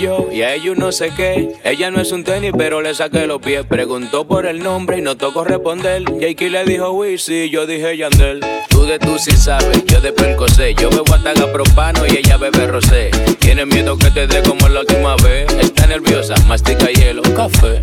yo 0.00 0.28
y 0.32 0.42
a 0.42 0.54
ella 0.54 0.72
no 0.76 0.92
sé 0.92 1.10
qué. 1.16 1.56
Ella 1.64 1.90
no 1.90 2.00
es 2.00 2.12
un 2.12 2.24
tenis, 2.24 2.52
pero 2.56 2.80
le 2.80 2.94
saqué 2.94 3.26
los 3.26 3.40
pies. 3.40 3.64
Preguntó 3.66 4.26
por 4.26 4.46
el 4.46 4.62
nombre 4.62 4.98
y 4.98 5.02
no 5.02 5.16
tocó 5.16 5.44
responder. 5.44 6.04
Jakey 6.04 6.50
le 6.50 6.64
dijo 6.64 6.90
Wisi, 6.92 7.50
yo 7.50 7.66
dije 7.66 7.96
Yandel. 7.96 8.40
Tú 8.68 8.84
de 8.84 8.98
tú 8.98 9.18
sí 9.18 9.32
sabes, 9.32 9.84
yo 9.86 10.00
de 10.00 10.12
percosé. 10.12 10.74
Yo 10.74 10.88
bebo 10.90 11.14
hasta 11.14 11.52
propano 11.52 12.06
y 12.06 12.18
ella 12.18 12.36
bebe 12.36 12.66
rosé. 12.66 13.10
Tiene 13.40 13.66
miedo 13.66 13.98
que 13.98 14.10
te 14.10 14.26
dé 14.26 14.42
como 14.42 14.68
la 14.68 14.80
última 14.80 15.16
vez. 15.16 15.52
Está 15.54 15.86
nerviosa, 15.86 16.34
mastica 16.46 16.86
hielo, 16.86 17.22
café. 17.34 17.80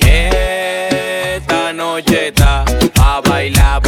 Esta 0.00 1.72
noche 1.72 2.28
está 2.28 2.64
a 3.00 3.20
bailar, 3.20 3.82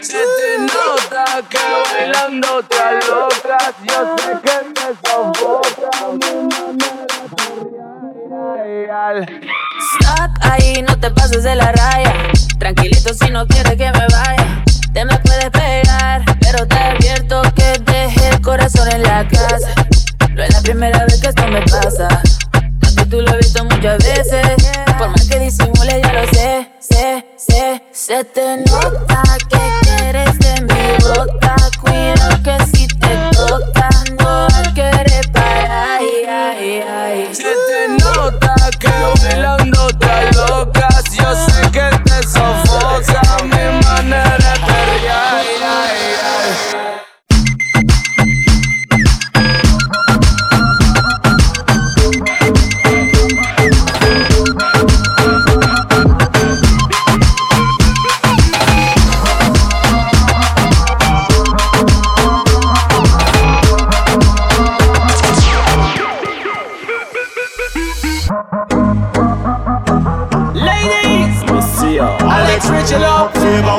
Se 0.00 0.18
te 0.18 0.58
nota 0.58 1.24
que 1.48 1.58
bailando 1.92 2.62
te 2.62 2.78
alocas. 2.78 3.74
Yo 3.82 4.16
sé 4.16 4.32
que 4.42 4.56
te 4.72 4.86
sofoca 5.08 5.90
mi 6.12 6.48
manera 6.48 7.14
Stop 10.00 10.30
ahí, 10.42 10.82
no 10.82 10.98
te 10.98 11.10
pases 11.10 11.42
de 11.42 11.54
la 11.54 11.72
raya. 11.72 12.14
Tranquilito 12.58 13.12
si 13.14 13.30
no 13.30 13.46
quieres 13.46 13.76
que 13.76 13.90
me 13.90 14.06
vaya. 14.06 14.64
Te 14.92 15.04
me 15.04 15.18
puedes 15.18 15.50
pegar, 15.50 16.24
pero 16.40 16.66
te 16.66 16.78
advierto 16.78 17.42
que 17.54 17.78
dejé 17.84 18.28
el 18.28 18.40
corazón 18.40 18.88
en 18.90 19.02
la 19.02 19.26
casa. 19.28 19.74
No 20.30 20.42
es 20.42 20.54
la 20.54 20.60
primera 20.62 21.04
vez 21.04 21.20
que 21.20 21.28
esto 21.28 21.46
me 21.48 21.62
pasa. 21.62 22.08
Aunque 22.86 23.06
tú 23.06 23.20
lo 23.20 23.30
has 23.30 23.38
visto 23.38 23.64
muchas 23.64 23.98
veces. 23.98 24.93
Por 24.98 25.08
más 25.08 25.28
que 25.28 25.38
disimule, 25.38 26.00
ya 26.02 26.12
lo 26.12 26.26
sé, 26.28 26.68
sé, 26.78 27.26
sé. 27.36 27.82
Se 27.92 28.24
te 28.24 28.58
nota 28.58 29.22
que 29.50 29.60
quieres 29.82 30.38
de 30.38 30.60
mi 30.62 31.04
boca. 31.04 31.56
Cuidado 31.80 32.42
que 32.42 32.64
si 32.66 32.86
te 32.86 33.16
toca, 33.32 33.88
no 34.20 34.46
querer 34.74 35.30
parar. 35.32 36.00
Ay. 36.28 37.23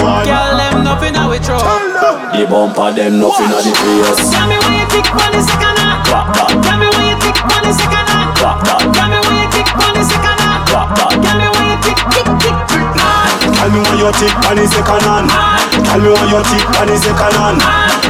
Flavor 0.05 0.21
one. 0.21 0.25
Girl, 0.25 0.57
them 0.57 0.83
nothing 0.85 1.13
how 1.17 1.29
we 1.33 1.39
throw. 1.41 1.57
The 1.57 2.45
bumper 2.45 2.93
them 2.93 3.17
nothing 3.17 3.49
at 3.49 3.63
the 3.65 3.73
place. 3.73 4.29
Tell 4.29 4.45
me 4.45 4.57
when 4.61 4.73
you 4.77 4.85
tick 4.93 5.07
on 5.09 5.31
the 5.33 5.41
second 5.41 5.77
hand. 5.81 6.05
Clap 6.05 6.27
that, 6.37 6.49
Tell 6.61 6.77
me 6.77 6.87
when 6.93 7.05
you 7.09 7.17
tick 7.17 7.37
on 7.41 7.61
the 7.65 7.73
second 7.73 8.07
hand. 8.13 8.29
clap 8.37 8.59
that, 8.69 8.79
Tell 8.93 9.09
me 9.09 9.17
when 9.25 9.35
you 9.41 9.47
tick 9.49 9.69
on 9.73 9.91
the 9.97 10.03
second 10.05 10.37
hand. 10.45 10.61
clap 10.69 10.89
that. 10.93 11.09
Tell 11.25 11.37
me 11.41 11.47
when 11.49 11.65
you 11.73 11.77
tick, 11.81 11.97
tick, 12.13 12.27
tick, 12.37 12.57
tick 12.69 13.01
on. 13.01 13.25
Tell 13.55 13.69
me 13.73 13.79
when 13.81 13.97
you 13.97 14.11
tick 14.13 14.35
on 14.45 14.55
the 14.61 14.65
second 14.69 15.05
hand. 15.09 15.27
Tell 15.89 15.97
me 15.97 16.09
when 16.13 16.27
you 16.29 16.41
tick 16.53 16.67
on 16.69 16.85
the 16.85 16.95
second 17.01 17.33
hand. 17.33 17.57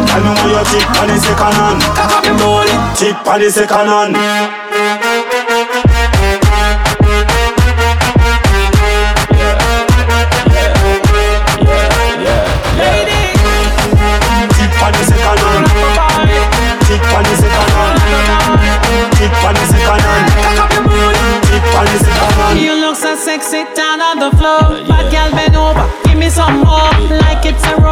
Tell 0.03 0.19
me 0.19 0.31
when 0.35 0.51
you 0.51 0.63
tick 0.67 0.87
on 0.99 1.07
the 1.07 1.15
second 1.15 1.55
hand. 1.55 1.79
Cock 1.95 2.11
up 2.11 2.23
your 2.27 2.35
booty. 2.35 2.75
Tick 2.99 3.15
on 3.23 3.39
the 3.39 3.47
second 3.47 3.87
hand. 3.87 4.64
The 24.31 24.37
floor. 24.37 24.61
Bad 24.87 25.11
girl 25.11 25.31
bend 25.37 25.55
over, 25.55 25.85
give 26.05 26.17
me 26.17 26.29
some 26.29 26.57
more. 26.63 26.91
Like 27.09 27.45
it's 27.45 27.63
aerobics, 27.65 27.84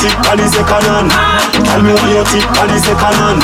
tick 0.00 0.14
on 0.30 0.36
the 0.38 0.46
second 0.46 0.84
hand. 0.86 1.10
Tell 1.66 1.82
me 1.82 1.92
when 1.92 2.10
you 2.14 2.24
tick 2.30 2.46
on 2.58 2.68
the 2.68 2.78
second 2.78 3.14
hand. 3.18 3.40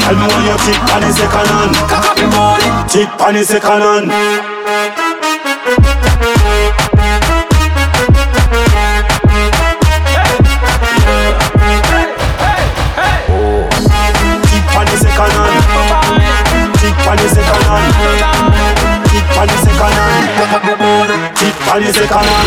Tell 0.00 0.16
me 0.16 0.26
when 0.26 0.44
you 0.48 0.56
tick 0.64 0.80
on 0.92 1.00
the 1.00 1.10
second 1.12 1.48
hand. 1.48 1.74
Cock 1.88 2.06
up 2.10 2.18
your 2.18 2.30
booty. 2.32 2.68
Tick 2.88 3.10
on 3.20 3.34
the 3.34 3.44
second 3.44 4.10
hand. 4.10 4.49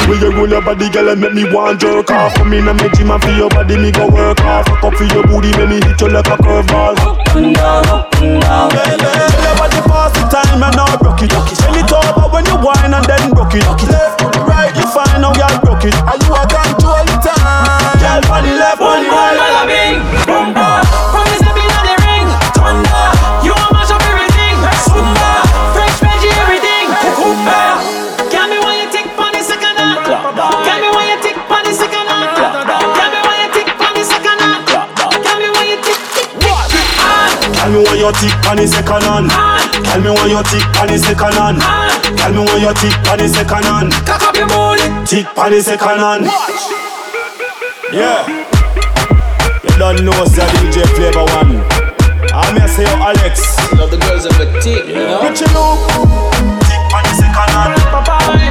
Will 0.07 0.19
you 0.19 0.31
roll 0.35 0.49
your 0.49 0.61
body, 0.61 0.89
girl, 0.89 1.09
and 1.09 1.21
make 1.21 1.33
me 1.33 1.45
want 1.51 1.79
jerk 1.79 2.11
off? 2.11 2.33
Come 2.35 2.53
in 2.53 2.67
and 2.67 2.77
make 2.81 2.93
gym 2.93 3.11
and 3.11 3.23
feel 3.23 3.37
your 3.37 3.49
body, 3.49 3.77
me 3.77 3.91
go 3.91 4.07
work 4.09 4.39
off. 4.41 4.67
Fuck 4.67 4.83
up 4.83 4.93
for 4.95 5.05
your 5.05 5.23
booty, 5.27 5.51
make 5.57 5.69
me 5.69 5.77
hit 5.79 6.01
you 6.01 6.09
like 6.09 6.27
a 6.27 6.35
curveball. 6.37 6.97
Up 6.99 7.35
and 7.35 7.55
down, 7.55 7.87
up 7.87 8.13
and 8.21 8.41
down. 8.41 8.69
Tell 8.69 9.43
your 9.43 9.55
body 9.55 9.79
pass 9.87 10.11
the 10.11 10.23
time 10.27 10.63
and 10.63 10.75
now 10.75 10.97
broke 10.97 11.23
it. 11.23 11.31
Bend 11.31 11.77
it 11.79 11.91
over 11.91 12.27
when 12.33 12.45
you 12.45 12.57
whine 12.59 12.93
and 12.93 13.05
then 13.05 13.31
broke 13.31 13.55
it. 13.55 13.63
Left, 13.63 13.87
right, 13.87 14.12
when 38.53 38.65
you 38.65 38.69
tick 38.69 38.89
on 38.89 38.97
the 38.97 39.01
second 39.01 39.03
hand. 39.03 39.29
Tell 39.85 40.01
me 40.01 40.09
when 40.13 40.29
you 40.29 40.43
tick 40.45 40.65
on 40.77 40.87
the 40.87 40.97
second 40.97 41.33
hand. 41.33 41.57
Tell 42.17 42.31
me 42.33 42.41
when 42.45 42.61
you 42.61 42.73
tick 42.77 42.93
on 43.09 43.17
the 43.17 43.27
second 43.27 43.65
hand. 43.65 43.91
Cock 44.05 44.23
up 44.29 44.35
your 44.35 44.47
booty. 44.47 44.85
Tick 45.05 45.25
on 45.37 45.51
the 45.51 45.61
second 45.61 45.97
hand. 45.97 46.25
Yeah. 47.89 48.27
You 49.63 49.73
don't 49.77 50.05
know 50.05 50.13
the 50.25 50.45
DJ 50.61 50.85
Flavor 50.93 51.25
One. 51.33 51.65
I'm 52.33 52.55
here 52.57 52.67
say 52.67 52.83
you 52.83 52.97
Alex. 53.01 53.57
You 53.71 53.77
know 53.77 53.87
the 53.87 53.97
girls 53.97 54.25
have 54.25 54.39
a 54.39 54.45
tick, 54.61 54.85
you 54.87 54.95
know. 54.95 55.19
What 55.21 55.39
you 55.39 55.47
know? 55.53 55.77
Tick 56.69 56.93
on 56.93 57.03
the 57.09 57.13
second 57.17 57.49
hand. 57.57 57.73
Tick 57.73 57.89
on 57.93 58.42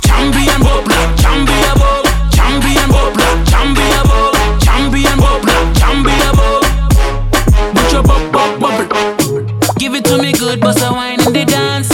Champion 0.01 0.61
bubbler, 0.61 1.17
champion 1.21 1.75
bub, 1.77 2.05
champion 2.31 2.89
bubbler, 2.89 3.45
champion 3.49 4.03
bub, 4.07 4.35
champion 4.61 5.17
bubbler, 5.19 5.77
champion 5.77 6.35
bub. 6.35 6.63
With 7.75 7.91
your 7.93 8.03
buck, 8.03 8.31
buck, 8.31 8.59
bubble. 8.59 9.45
Give 9.77 9.95
it 9.95 10.05
to 10.05 10.17
me 10.17 10.33
good, 10.33 10.59
bust 10.59 10.79
a 10.81 10.91
wine 10.91 11.19
in 11.21 11.33
the 11.33 11.45
dance. 11.45 11.89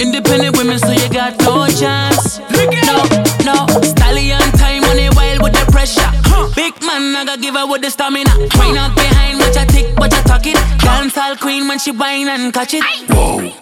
Independent 0.00 0.56
women, 0.56 0.78
so 0.78 0.92
you 0.92 1.08
got 1.08 1.38
no 1.40 1.66
chance. 1.68 2.38
No, 2.86 3.02
no, 3.44 3.66
stallion 3.82 4.40
time 4.52 4.84
on 4.84 4.98
it 4.98 5.14
wild 5.16 5.42
with 5.42 5.52
the 5.52 5.64
pressure. 5.70 6.10
Big 6.54 6.80
man, 6.82 7.16
I 7.16 7.24
gotta 7.24 7.40
give 7.40 7.54
her 7.54 7.66
with 7.66 7.82
the 7.82 7.90
stamina. 7.90 8.30
Wine 8.56 8.76
out 8.76 8.94
behind, 8.94 9.38
watch 9.38 9.56
her 9.56 9.66
tick, 9.66 9.96
watch 9.98 10.14
her 10.14 10.22
tuck 10.22 10.46
it. 10.46 10.56
Dance 10.78 11.16
all 11.16 11.36
queen 11.36 11.66
when 11.68 11.78
she 11.78 11.90
whine 11.90 12.28
and 12.28 12.52
catch 12.52 12.74
it. 12.74 12.84
Whoa. 13.08 13.61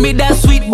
Give 0.00 0.06
me 0.06 0.12
that 0.14 0.34
sweet 0.34 0.69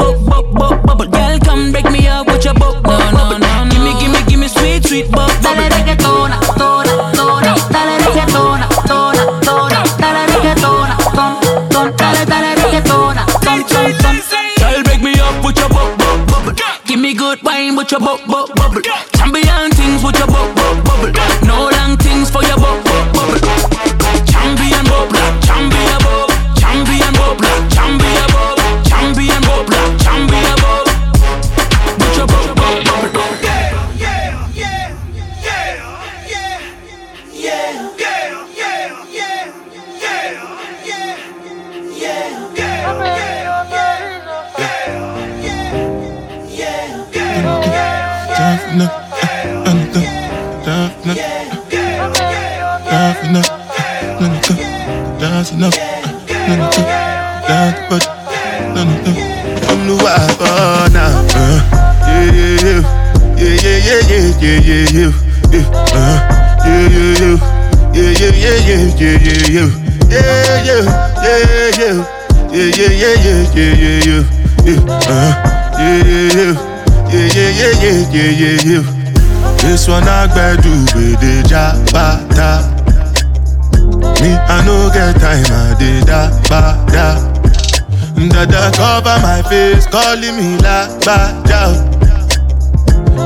I 85.87 86.03
did 86.03 86.07
ba, 86.51 86.74
da. 86.91 87.14
Dada 88.28 88.70
cover 88.74 89.18
my 89.22 89.43
face, 89.49 89.87
calling 89.87 90.37
me 90.37 90.59
la, 90.59 90.89
ba, 91.07 91.30
da. 91.47 91.70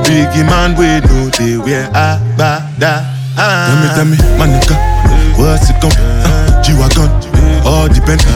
Biggie 0.05 0.45
man, 0.45 0.77
we 0.77 1.01
know 1.09 1.31
they 1.31 1.57
wear 1.57 1.89
a, 1.95 2.21
ba, 2.37 2.69
da. 2.79 3.01
Ah. 3.39 3.73
Tell 3.73 3.81
me, 3.81 3.89
tell 3.97 4.05
me, 4.05 4.39
my 4.39 4.47
nigga, 4.47 4.77
what's 5.39 5.71
it 5.71 5.81
gon' 5.81 5.93
uh, 5.97 6.63
G-Wagon, 6.63 7.09
all 7.65 7.89
the 7.89 8.03
Bentley, 8.05 8.29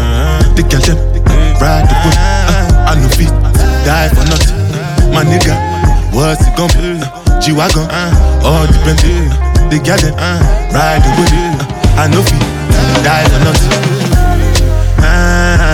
the 0.57 0.63
girl 0.73 0.81
them, 0.81 0.97
ride 1.61 1.85
the 1.85 1.97
whip, 2.01 2.17
uh, 2.17 2.89
I 2.89 2.95
no 2.97 3.09
fit, 3.09 3.29
die 3.85 4.09
for 4.09 4.25
nothing 4.25 4.65
my 5.13 5.23
nigga. 5.23 5.55
What's 6.13 6.47
it 6.47 6.57
gon'? 6.57 6.71
Uh, 6.75 7.41
G-Wagon, 7.41 7.87
uh, 7.91 8.43
all 8.43 8.67
the 8.67 8.79
Bentley, 8.85 9.29
uh, 9.29 9.69
the 9.69 9.79
gal 9.79 10.01
uh, 10.17 10.41
ride 10.73 11.03
the 11.05 11.11
whip. 11.19 11.31
Uh, 11.31 12.01
I 12.01 12.09
know 12.09 12.23
fi 12.23 12.65
die 13.05 13.25
for 13.29 13.45
nothing. 13.45 14.04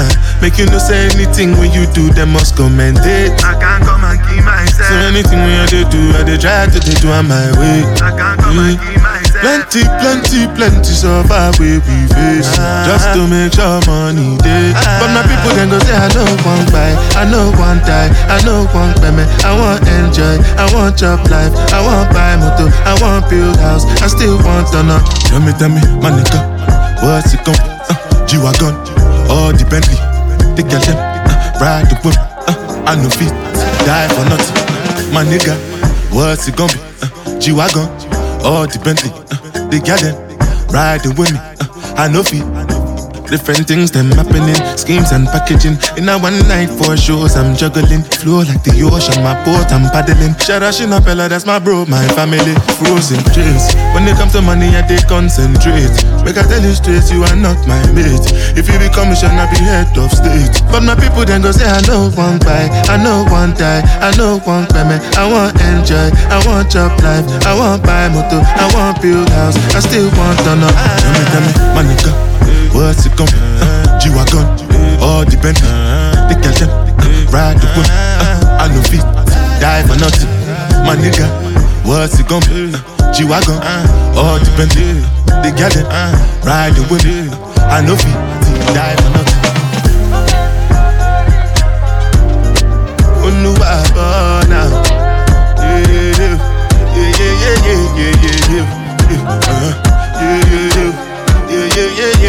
Ah, 0.01 0.09
make 0.41 0.57
you 0.57 0.65
no 0.73 0.79
say 0.81 1.13
anything 1.13 1.53
when 1.61 1.71
you 1.77 1.85
do, 1.93 2.09
them 2.17 2.33
must 2.33 2.57
commend 2.57 2.99
it. 3.05 3.37
I 3.45 3.53
can't 3.61 3.85
come 3.85 4.01
and 4.05 4.17
keep 4.25 4.41
myself. 4.45 4.89
So 4.89 4.95
anything 5.13 5.41
when 5.45 5.61
I 5.61 5.67
do, 5.69 5.85
do, 5.93 6.01
I 6.17 6.25
dey 6.25 6.39
try 6.41 6.65
to 6.73 6.79
dey 6.81 6.97
do 7.05 7.13
on 7.13 7.29
my 7.29 7.53
way. 7.61 7.85
I 8.01 8.09
can't 8.17 8.41
come 8.41 8.57
and 8.59 8.81
keep 8.81 8.97
myself. 9.05 9.45
Plenty, 9.45 9.83
plenty, 10.01 10.41
plenty 10.57 10.93
suffer 10.97 11.53
we 11.61 11.77
we 11.85 11.97
face. 12.17 12.49
Just 12.89 13.13
to 13.17 13.25
make 13.29 13.53
sure 13.57 13.81
money 13.89 14.37
day 14.45 14.73
But 15.01 15.09
my 15.17 15.23
people 15.25 15.53
then 15.57 15.69
go 15.73 15.79
say 15.81 15.97
I 15.97 16.09
know 16.13 16.29
one 16.45 16.65
buy 16.73 16.93
I 17.17 17.25
know 17.29 17.49
one 17.57 17.81
die. 17.89 18.13
I 18.29 18.41
know 18.45 18.69
one 18.77 18.93
payment 19.01 19.29
I 19.45 19.53
want 19.57 19.81
enjoy. 19.89 20.37
I 20.61 20.69
want 20.77 20.97
job 20.99 21.25
life. 21.33 21.53
I 21.73 21.81
want 21.81 22.13
buy 22.13 22.37
motor 22.37 22.69
I 22.85 22.93
want 23.01 23.31
build 23.31 23.57
house. 23.61 23.85
I 24.05 24.09
still 24.09 24.37
want 24.45 24.69
to 24.77 24.83
know 24.83 25.01
Tell 25.33 25.41
me, 25.41 25.53
tell 25.57 25.69
me, 25.73 25.81
my 26.05 26.11
nigga 26.13 26.41
What's 27.01 27.33
it 27.33 27.41
gon' 27.45 27.57
uh, 27.57 28.27
G-Wagon 28.27 28.75
All 29.31 29.55
the 29.55 29.65
Bentley 29.71 29.97
The 30.59 30.63
girl 30.67 30.83
them 30.83 30.99
uh, 30.99 31.63
Ride 31.63 31.87
the 31.89 31.97
whip 32.03 32.19
uh, 32.19 32.91
I 32.91 32.97
know 32.99 33.11
fit 33.11 33.33
Die 33.87 34.09
for 34.15 34.25
nothing. 34.29 35.15
My 35.15 35.25
nigga 35.25 35.55
What's 36.13 36.49
it 36.49 36.57
gonna 36.57 36.73
be? 36.73 36.81
Uh, 37.03 37.39
G-Wagon. 37.39 37.87
All 38.43 38.67
the 38.67 38.81
Bentley, 38.83 39.11
uh, 39.15 39.69
the 39.71 39.79
garden, 39.79 40.17
riding 40.75 41.15
with 41.15 41.31
me. 41.31 41.39
Uh, 41.39 41.95
I 41.97 42.09
know 42.09 42.25
feet. 42.25 42.43
Different 43.31 43.71
things 43.71 43.95
them 43.95 44.11
happening, 44.11 44.59
schemes 44.75 45.15
and 45.15 45.27
packaging. 45.31 45.79
In 45.95 46.11
a 46.11 46.19
one 46.19 46.35
night 46.51 46.67
for 46.67 46.99
shows, 46.99 47.39
I'm 47.39 47.55
juggling. 47.55 48.03
Flow 48.19 48.43
like 48.43 48.59
the 48.67 48.75
ocean, 48.83 49.23
my 49.23 49.39
boat, 49.47 49.71
I'm 49.71 49.87
paddling. 49.95 50.35
Shara 50.43 50.75
Shinapella, 50.75 51.31
that's 51.31 51.47
my 51.47 51.63
bro, 51.63 51.87
my 51.87 52.03
family. 52.19 52.59
Frozen 52.83 53.23
dreams. 53.31 53.71
When 53.95 54.11
it 54.11 54.19
comes 54.19 54.35
to 54.35 54.43
money, 54.43 54.75
I 54.75 54.83
they 54.83 54.99
concentrate. 55.07 55.95
Make 56.27 56.43
I 56.43 56.45
tell 56.51 56.59
you 56.59 56.75
straight, 56.75 57.07
you 57.15 57.23
are 57.23 57.39
not 57.39 57.55
my 57.71 57.79
mate. 57.95 58.19
If 58.59 58.67
you 58.67 58.77
be 58.83 58.91
commission, 58.91 59.31
I 59.39 59.47
be 59.47 59.63
head 59.63 59.95
of 59.95 60.11
state. 60.11 60.51
But 60.75 60.83
my 60.83 60.99
people 60.99 61.23
then 61.23 61.47
go 61.47 61.55
say, 61.55 61.71
I 61.71 61.79
know 61.87 62.11
one 62.19 62.43
buy, 62.43 62.67
I 62.91 62.99
know 62.99 63.23
one 63.31 63.55
die, 63.55 63.87
I 64.03 64.11
know 64.19 64.43
one 64.43 64.67
payment. 64.75 65.07
I 65.15 65.31
want 65.31 65.55
enjoy, 65.71 66.11
I 66.35 66.43
want 66.51 66.67
job 66.75 66.99
life, 66.99 67.23
I 67.47 67.55
want 67.55 67.87
buy 67.87 68.11
motor, 68.11 68.43
I 68.43 68.67
want 68.75 68.99
build 68.99 69.31
house, 69.31 69.55
I 69.71 69.81
still 69.87 70.11
want 70.19 70.35
to 70.43 70.59
know. 70.59 70.73
Tell 70.99 71.13
me, 71.15 71.23
tell 71.31 71.43
me, 71.47 71.53
my 71.79 71.83
nigga. 71.87 72.30
What's 72.73 73.07
it 73.07 73.17
be? 73.17 73.25
Uh, 73.25 73.99
G-Wagon, 74.01 74.45
all 75.01 75.25
the 75.25 75.37
Bentley, 75.43 75.69
the 76.29 76.35
girl 76.41 76.55
them, 76.57 76.71
uh, 76.71 77.33
ride 77.33 77.59
the 77.61 77.67
whip. 77.77 77.87
Uh, 77.91 78.59
I 78.61 78.69
know 78.73 78.83
fit, 78.83 79.05
die 79.61 79.83
for 79.87 79.97
nothing, 80.01 80.31
my 80.87 80.97
nigga. 80.97 81.27
What's 81.85 82.19
it 82.21 82.29
be? 82.29 82.35
Uh, 82.35 83.13
G-Wagon, 83.13 83.59
all 84.17 84.39
the 84.39 84.51
Bentley, 84.57 85.03
the 85.45 85.51
girl 85.57 85.71
them, 85.71 85.87
uh, 85.91 86.13
ride 86.45 86.75
the 86.75 86.83
whip. 86.89 87.05
Uh, 87.05 87.69
I 87.69 87.81
know 87.85 87.97
fit, 87.97 88.15
die 88.75 88.97
for 88.97 89.11
nothing. 89.11 89.39
Oluwa 93.21 93.85
bona, 93.95 94.61
yeah 95.61 95.85
yeah 95.87 96.15
yeah 96.17 97.15
yeah 97.19 97.35
yeah 97.37 97.81
yeah 97.97 98.15
yeah 98.21 98.39
yeah 98.51 98.67
yeah, 99.11 99.29
uh, 99.29 99.73
yeah 100.21 100.41
yeah 100.51 100.69
yeah. 100.77 100.91
Yeah, 101.51 101.67
yeah, 101.67 101.77
yeah, 101.77 101.91
yeah, 101.99 102.13
yeah, 102.15 102.20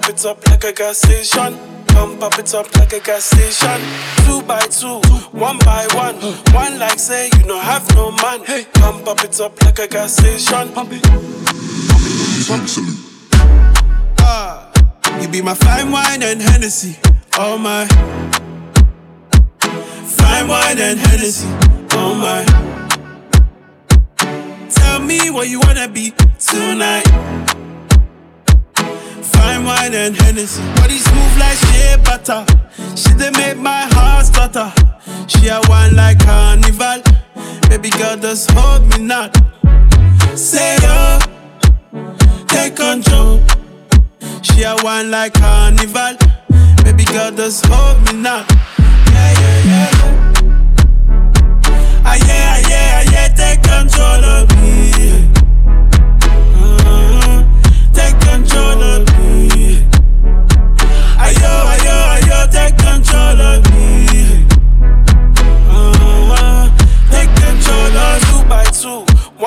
up 0.00 0.08
it 0.08 0.24
up 0.24 0.46
like 0.48 0.64
a 0.64 0.72
gas 0.72 0.98
station. 0.98 1.58
Pump 1.88 2.22
up 2.22 2.38
it 2.38 2.54
up 2.54 2.74
like 2.76 2.92
a 2.92 3.00
gas 3.00 3.24
station. 3.24 3.80
Two 4.24 4.42
by 4.42 4.60
two, 4.66 5.00
one 5.32 5.58
by 5.58 5.86
one. 5.94 6.16
One 6.54 6.78
like 6.78 6.98
say 6.98 7.28
you 7.36 7.44
no 7.46 7.58
have 7.58 7.86
no 7.94 8.10
man. 8.12 8.44
Hey. 8.44 8.64
Pump 8.74 9.06
up 9.06 9.22
it 9.22 9.38
up 9.40 9.62
like 9.62 9.78
a 9.78 9.88
gas 9.88 10.16
station. 10.16 10.72
Pump 10.72 10.90
it. 10.92 11.06
Ah. 14.20 14.70
You 15.20 15.28
be 15.28 15.42
my 15.42 15.54
fine 15.54 15.90
wine 15.90 16.22
and 16.22 16.40
Hennessy, 16.40 16.96
oh 17.36 17.58
my. 17.58 18.39
Fine 20.18 20.48
wine 20.48 20.78
and 20.78 20.98
Hennessy, 20.98 21.46
oh 21.92 22.14
my. 22.14 22.44
Tell 24.68 25.00
me 25.00 25.30
what 25.30 25.48
you 25.48 25.60
wanna 25.60 25.88
be 25.88 26.12
tonight. 26.38 27.06
Fine 29.22 29.64
wine 29.64 29.94
and 29.94 30.16
Hennessy. 30.16 30.62
Body 30.76 30.98
smooth 30.98 31.38
like 31.38 31.56
shea 31.58 31.96
butter. 32.04 32.44
She 32.96 33.10
done 33.14 33.32
make 33.34 33.58
my 33.58 33.82
heart 33.94 34.26
stutter. 34.26 34.72
She 35.28 35.48
a 35.48 35.60
wine 35.68 35.94
like 35.96 36.18
carnival. 36.20 37.02
Baby 37.68 37.90
girl, 37.90 38.16
just 38.16 38.50
hold 38.52 38.86
me 38.90 38.98
not. 39.04 39.36
Say 40.34 40.76
yo, 40.82 41.18
take 42.48 42.76
control. 42.76 43.40
She 44.42 44.62
a 44.62 44.74
wine 44.82 45.10
like 45.10 45.34
carnival. 45.34 46.16
Baby 46.84 47.04
girl, 47.04 47.30
just 47.30 47.64
hold 47.66 48.02
me 48.06 48.20
now. 48.20 48.44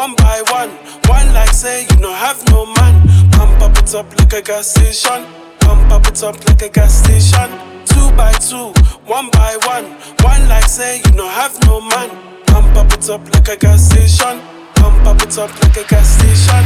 One 0.04 0.16
by 0.16 0.42
one. 0.50 0.70
One 1.08 1.34
like 1.34 1.54
say 1.54 1.86
you 1.90 1.98
no 1.98 2.12
have 2.12 2.44
no 2.50 2.66
man. 2.66 3.08
Pump 3.32 3.62
up 3.62 3.78
up 3.96 4.20
like 4.20 4.34
a 4.34 4.42
gas 4.42 4.68
station. 4.68 5.53
Pump 5.64 5.92
up 5.92 6.08
it 6.08 6.24
up 6.24 6.36
like 6.48 6.62
a 6.62 6.70
gas 6.70 6.94
station. 7.04 7.50
Two 7.86 8.12
by 8.16 8.32
two, 8.34 8.72
one 9.06 9.30
by 9.32 9.58
one. 9.66 9.86
One 10.22 10.48
like 10.48 10.66
say 10.66 11.02
you 11.06 11.12
no 11.12 11.28
have 11.28 11.60
no 11.66 11.82
man. 11.82 12.10
Pump 12.46 12.76
up 12.76 12.92
it 12.94 13.10
up 13.10 13.22
like 13.34 13.50
a 13.50 13.56
gas 13.58 13.90
station. 13.90 14.42
Pump 14.76 15.06
up 15.06 15.22
it 15.22 15.38
up 15.38 15.52
like 15.62 15.78
a 15.78 15.84
gas 15.88 16.08
station. 16.18 16.64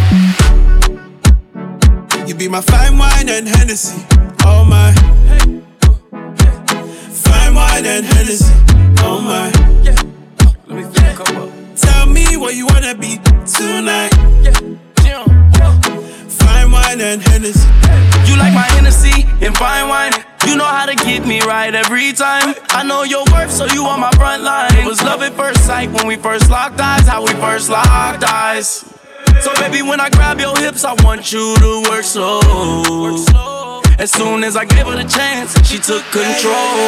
You 2.27 2.35
be 2.35 2.47
my 2.47 2.61
fine 2.61 2.97
wine 2.97 3.29
and 3.29 3.47
Hennessy. 3.47 4.05
Oh 4.43 4.65
my. 4.65 4.93
Fine 7.11 7.55
wine 7.55 7.85
and 7.85 8.05
Hennessy. 8.05 8.53
Oh 8.99 9.21
my. 9.21 9.51
Tell 11.75 12.05
me 12.07 12.37
what 12.37 12.55
you 12.55 12.65
wanna 12.65 12.95
be 12.95 13.19
tonight. 13.45 14.13
Wine 16.77 17.01
and 17.01 17.21
Hennessy. 17.21 17.67
You 18.29 18.37
like 18.37 18.53
my 18.53 18.67
Hennessy 18.75 19.25
and 19.45 19.57
fine 19.57 19.89
wine. 19.89 20.13
You 20.47 20.55
know 20.55 20.65
how 20.65 20.85
to 20.85 20.95
get 20.95 21.25
me 21.25 21.41
right 21.41 21.73
every 21.73 22.13
time. 22.13 22.55
I 22.69 22.83
know 22.83 23.03
your 23.03 23.25
worth, 23.31 23.51
so 23.51 23.65
you 23.65 23.85
on 23.85 23.99
my 23.99 24.11
front 24.11 24.43
line. 24.43 24.75
It 24.77 24.85
was 24.85 25.01
love 25.01 25.21
at 25.21 25.33
first 25.33 25.65
sight 25.65 25.89
when 25.91 26.07
we 26.07 26.15
first 26.15 26.49
locked 26.49 26.79
eyes. 26.79 27.07
How 27.07 27.25
we 27.25 27.33
first 27.33 27.69
locked 27.69 28.23
eyes. 28.23 28.85
So 29.41 29.53
baby, 29.59 29.81
when 29.81 29.99
I 29.99 30.09
grab 30.09 30.39
your 30.39 30.55
hips, 30.57 30.83
I 30.85 30.93
want 31.03 31.31
you 31.31 31.55
to 31.57 31.83
work 31.89 32.03
slow. 32.03 33.81
As 33.99 34.11
soon 34.11 34.43
as 34.43 34.55
I 34.55 34.65
gave 34.65 34.85
her 34.85 34.95
the 34.95 35.09
chance, 35.09 35.49
she 35.67 35.79
took 35.79 36.03
control. 36.11 36.87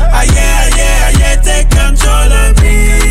Ah 0.00 0.24
yeah, 0.24 0.68
yeah, 0.76 1.18
yeah, 1.20 1.36
take 1.40 1.70
control 1.70 2.32
of 2.42 2.60
me. 2.62 3.07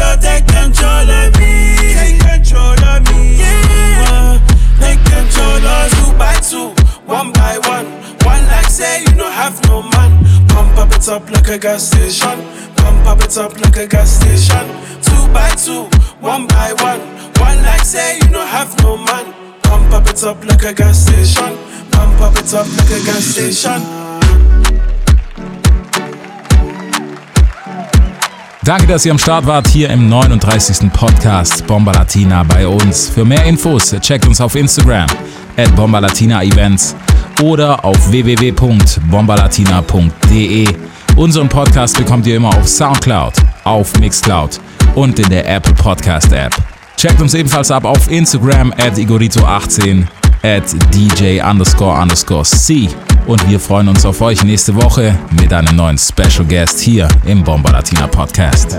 Ayo, 0.00 0.16
ayo, 0.16 0.20
take 0.20 0.46
control 0.46 1.10
of 1.10 1.30
me. 1.38 1.76
Take 1.94 2.18
control 2.20 2.84
of 2.84 3.00
me. 3.12 3.36
Yeah, 3.36 4.40
take 4.80 5.02
control 5.04 5.64
of 5.64 5.90
two 5.92 6.12
by 6.18 6.34
two, 6.40 6.68
one 7.06 7.32
by 7.32 7.58
one. 7.68 7.86
One 8.24 8.44
like 8.48 8.68
say 8.68 9.04
you 9.04 9.10
have 9.40 9.56
no 9.68 9.82
man. 9.82 10.10
Pump 10.48 10.76
up 10.78 10.92
it 10.92 11.08
up 11.08 11.30
like 11.30 11.48
a 11.48 11.58
gas 11.58 11.88
station. 11.88 12.38
Pump 12.76 13.06
up 13.06 13.22
it 13.22 13.36
up 13.38 13.58
like 13.60 13.76
a 13.76 13.86
gas 13.86 14.10
station. 14.20 14.66
Two 15.00 15.24
by 15.32 15.50
two, 15.64 15.84
one 16.20 16.46
by 16.46 16.72
one. 16.74 17.00
One 17.40 17.62
like 17.62 17.84
say 17.84 18.18
you 18.18 18.28
no 18.28 18.44
have 18.44 18.76
no 18.82 18.96
man. 18.96 19.26
Pump 19.62 19.92
up 19.92 20.06
it 20.08 20.22
up 20.24 20.44
like 20.44 20.62
a 20.64 20.74
gas 20.74 21.06
station. 21.06 21.56
Pump 21.92 22.20
up 22.20 22.36
it 22.36 22.52
up 22.52 22.68
like 22.76 22.90
a 22.90 23.00
gas 23.06 23.24
station. 23.24 23.80
Danke, 28.62 28.86
dass 28.86 29.06
ihr 29.06 29.12
am 29.12 29.18
Start 29.18 29.46
wart 29.46 29.68
hier 29.68 29.88
im 29.88 30.10
39. 30.10 30.92
Podcast 30.92 31.66
Bomba 31.66 31.92
Latina 31.92 32.42
bei 32.42 32.68
uns. 32.68 33.08
Für 33.08 33.24
mehr 33.24 33.42
Infos 33.44 33.96
checkt 34.00 34.26
uns 34.26 34.38
auf 34.38 34.54
Instagram 34.54 35.06
at 35.56 35.74
Bomba 35.74 35.98
Latina 35.98 36.42
Events 36.42 36.94
oder 37.42 37.82
auf 37.82 38.10
www.bombalatina.de. 38.10 40.68
Unseren 41.16 41.48
Podcast 41.48 41.96
bekommt 41.96 42.26
ihr 42.26 42.36
immer 42.36 42.50
auf 42.50 42.68
Soundcloud, 42.68 43.32
auf 43.64 43.98
Mixcloud 43.98 44.60
und 44.94 45.18
in 45.18 45.30
der 45.30 45.48
Apple 45.48 45.72
Podcast 45.74 46.30
App. 46.32 46.54
Checkt 46.98 47.22
uns 47.22 47.32
ebenfalls 47.32 47.70
ab 47.70 47.86
auf 47.86 48.10
Instagram 48.10 48.72
at 48.72 48.98
Igorito18 48.98 50.06
at 50.42 50.64
DJ 50.92 51.40
underscore 51.42 52.00
underscore 52.00 52.44
C. 52.44 52.88
Und 53.26 53.48
wir 53.48 53.60
freuen 53.60 53.88
uns 53.88 54.04
auf 54.04 54.20
euch 54.20 54.42
nächste 54.44 54.74
Woche 54.74 55.16
mit 55.40 55.52
einem 55.52 55.76
neuen 55.76 55.98
Special 55.98 56.44
Guest 56.48 56.80
hier 56.80 57.08
im 57.26 57.44
Bomba 57.44 57.70
Latina 57.70 58.06
Podcast. 58.06 58.78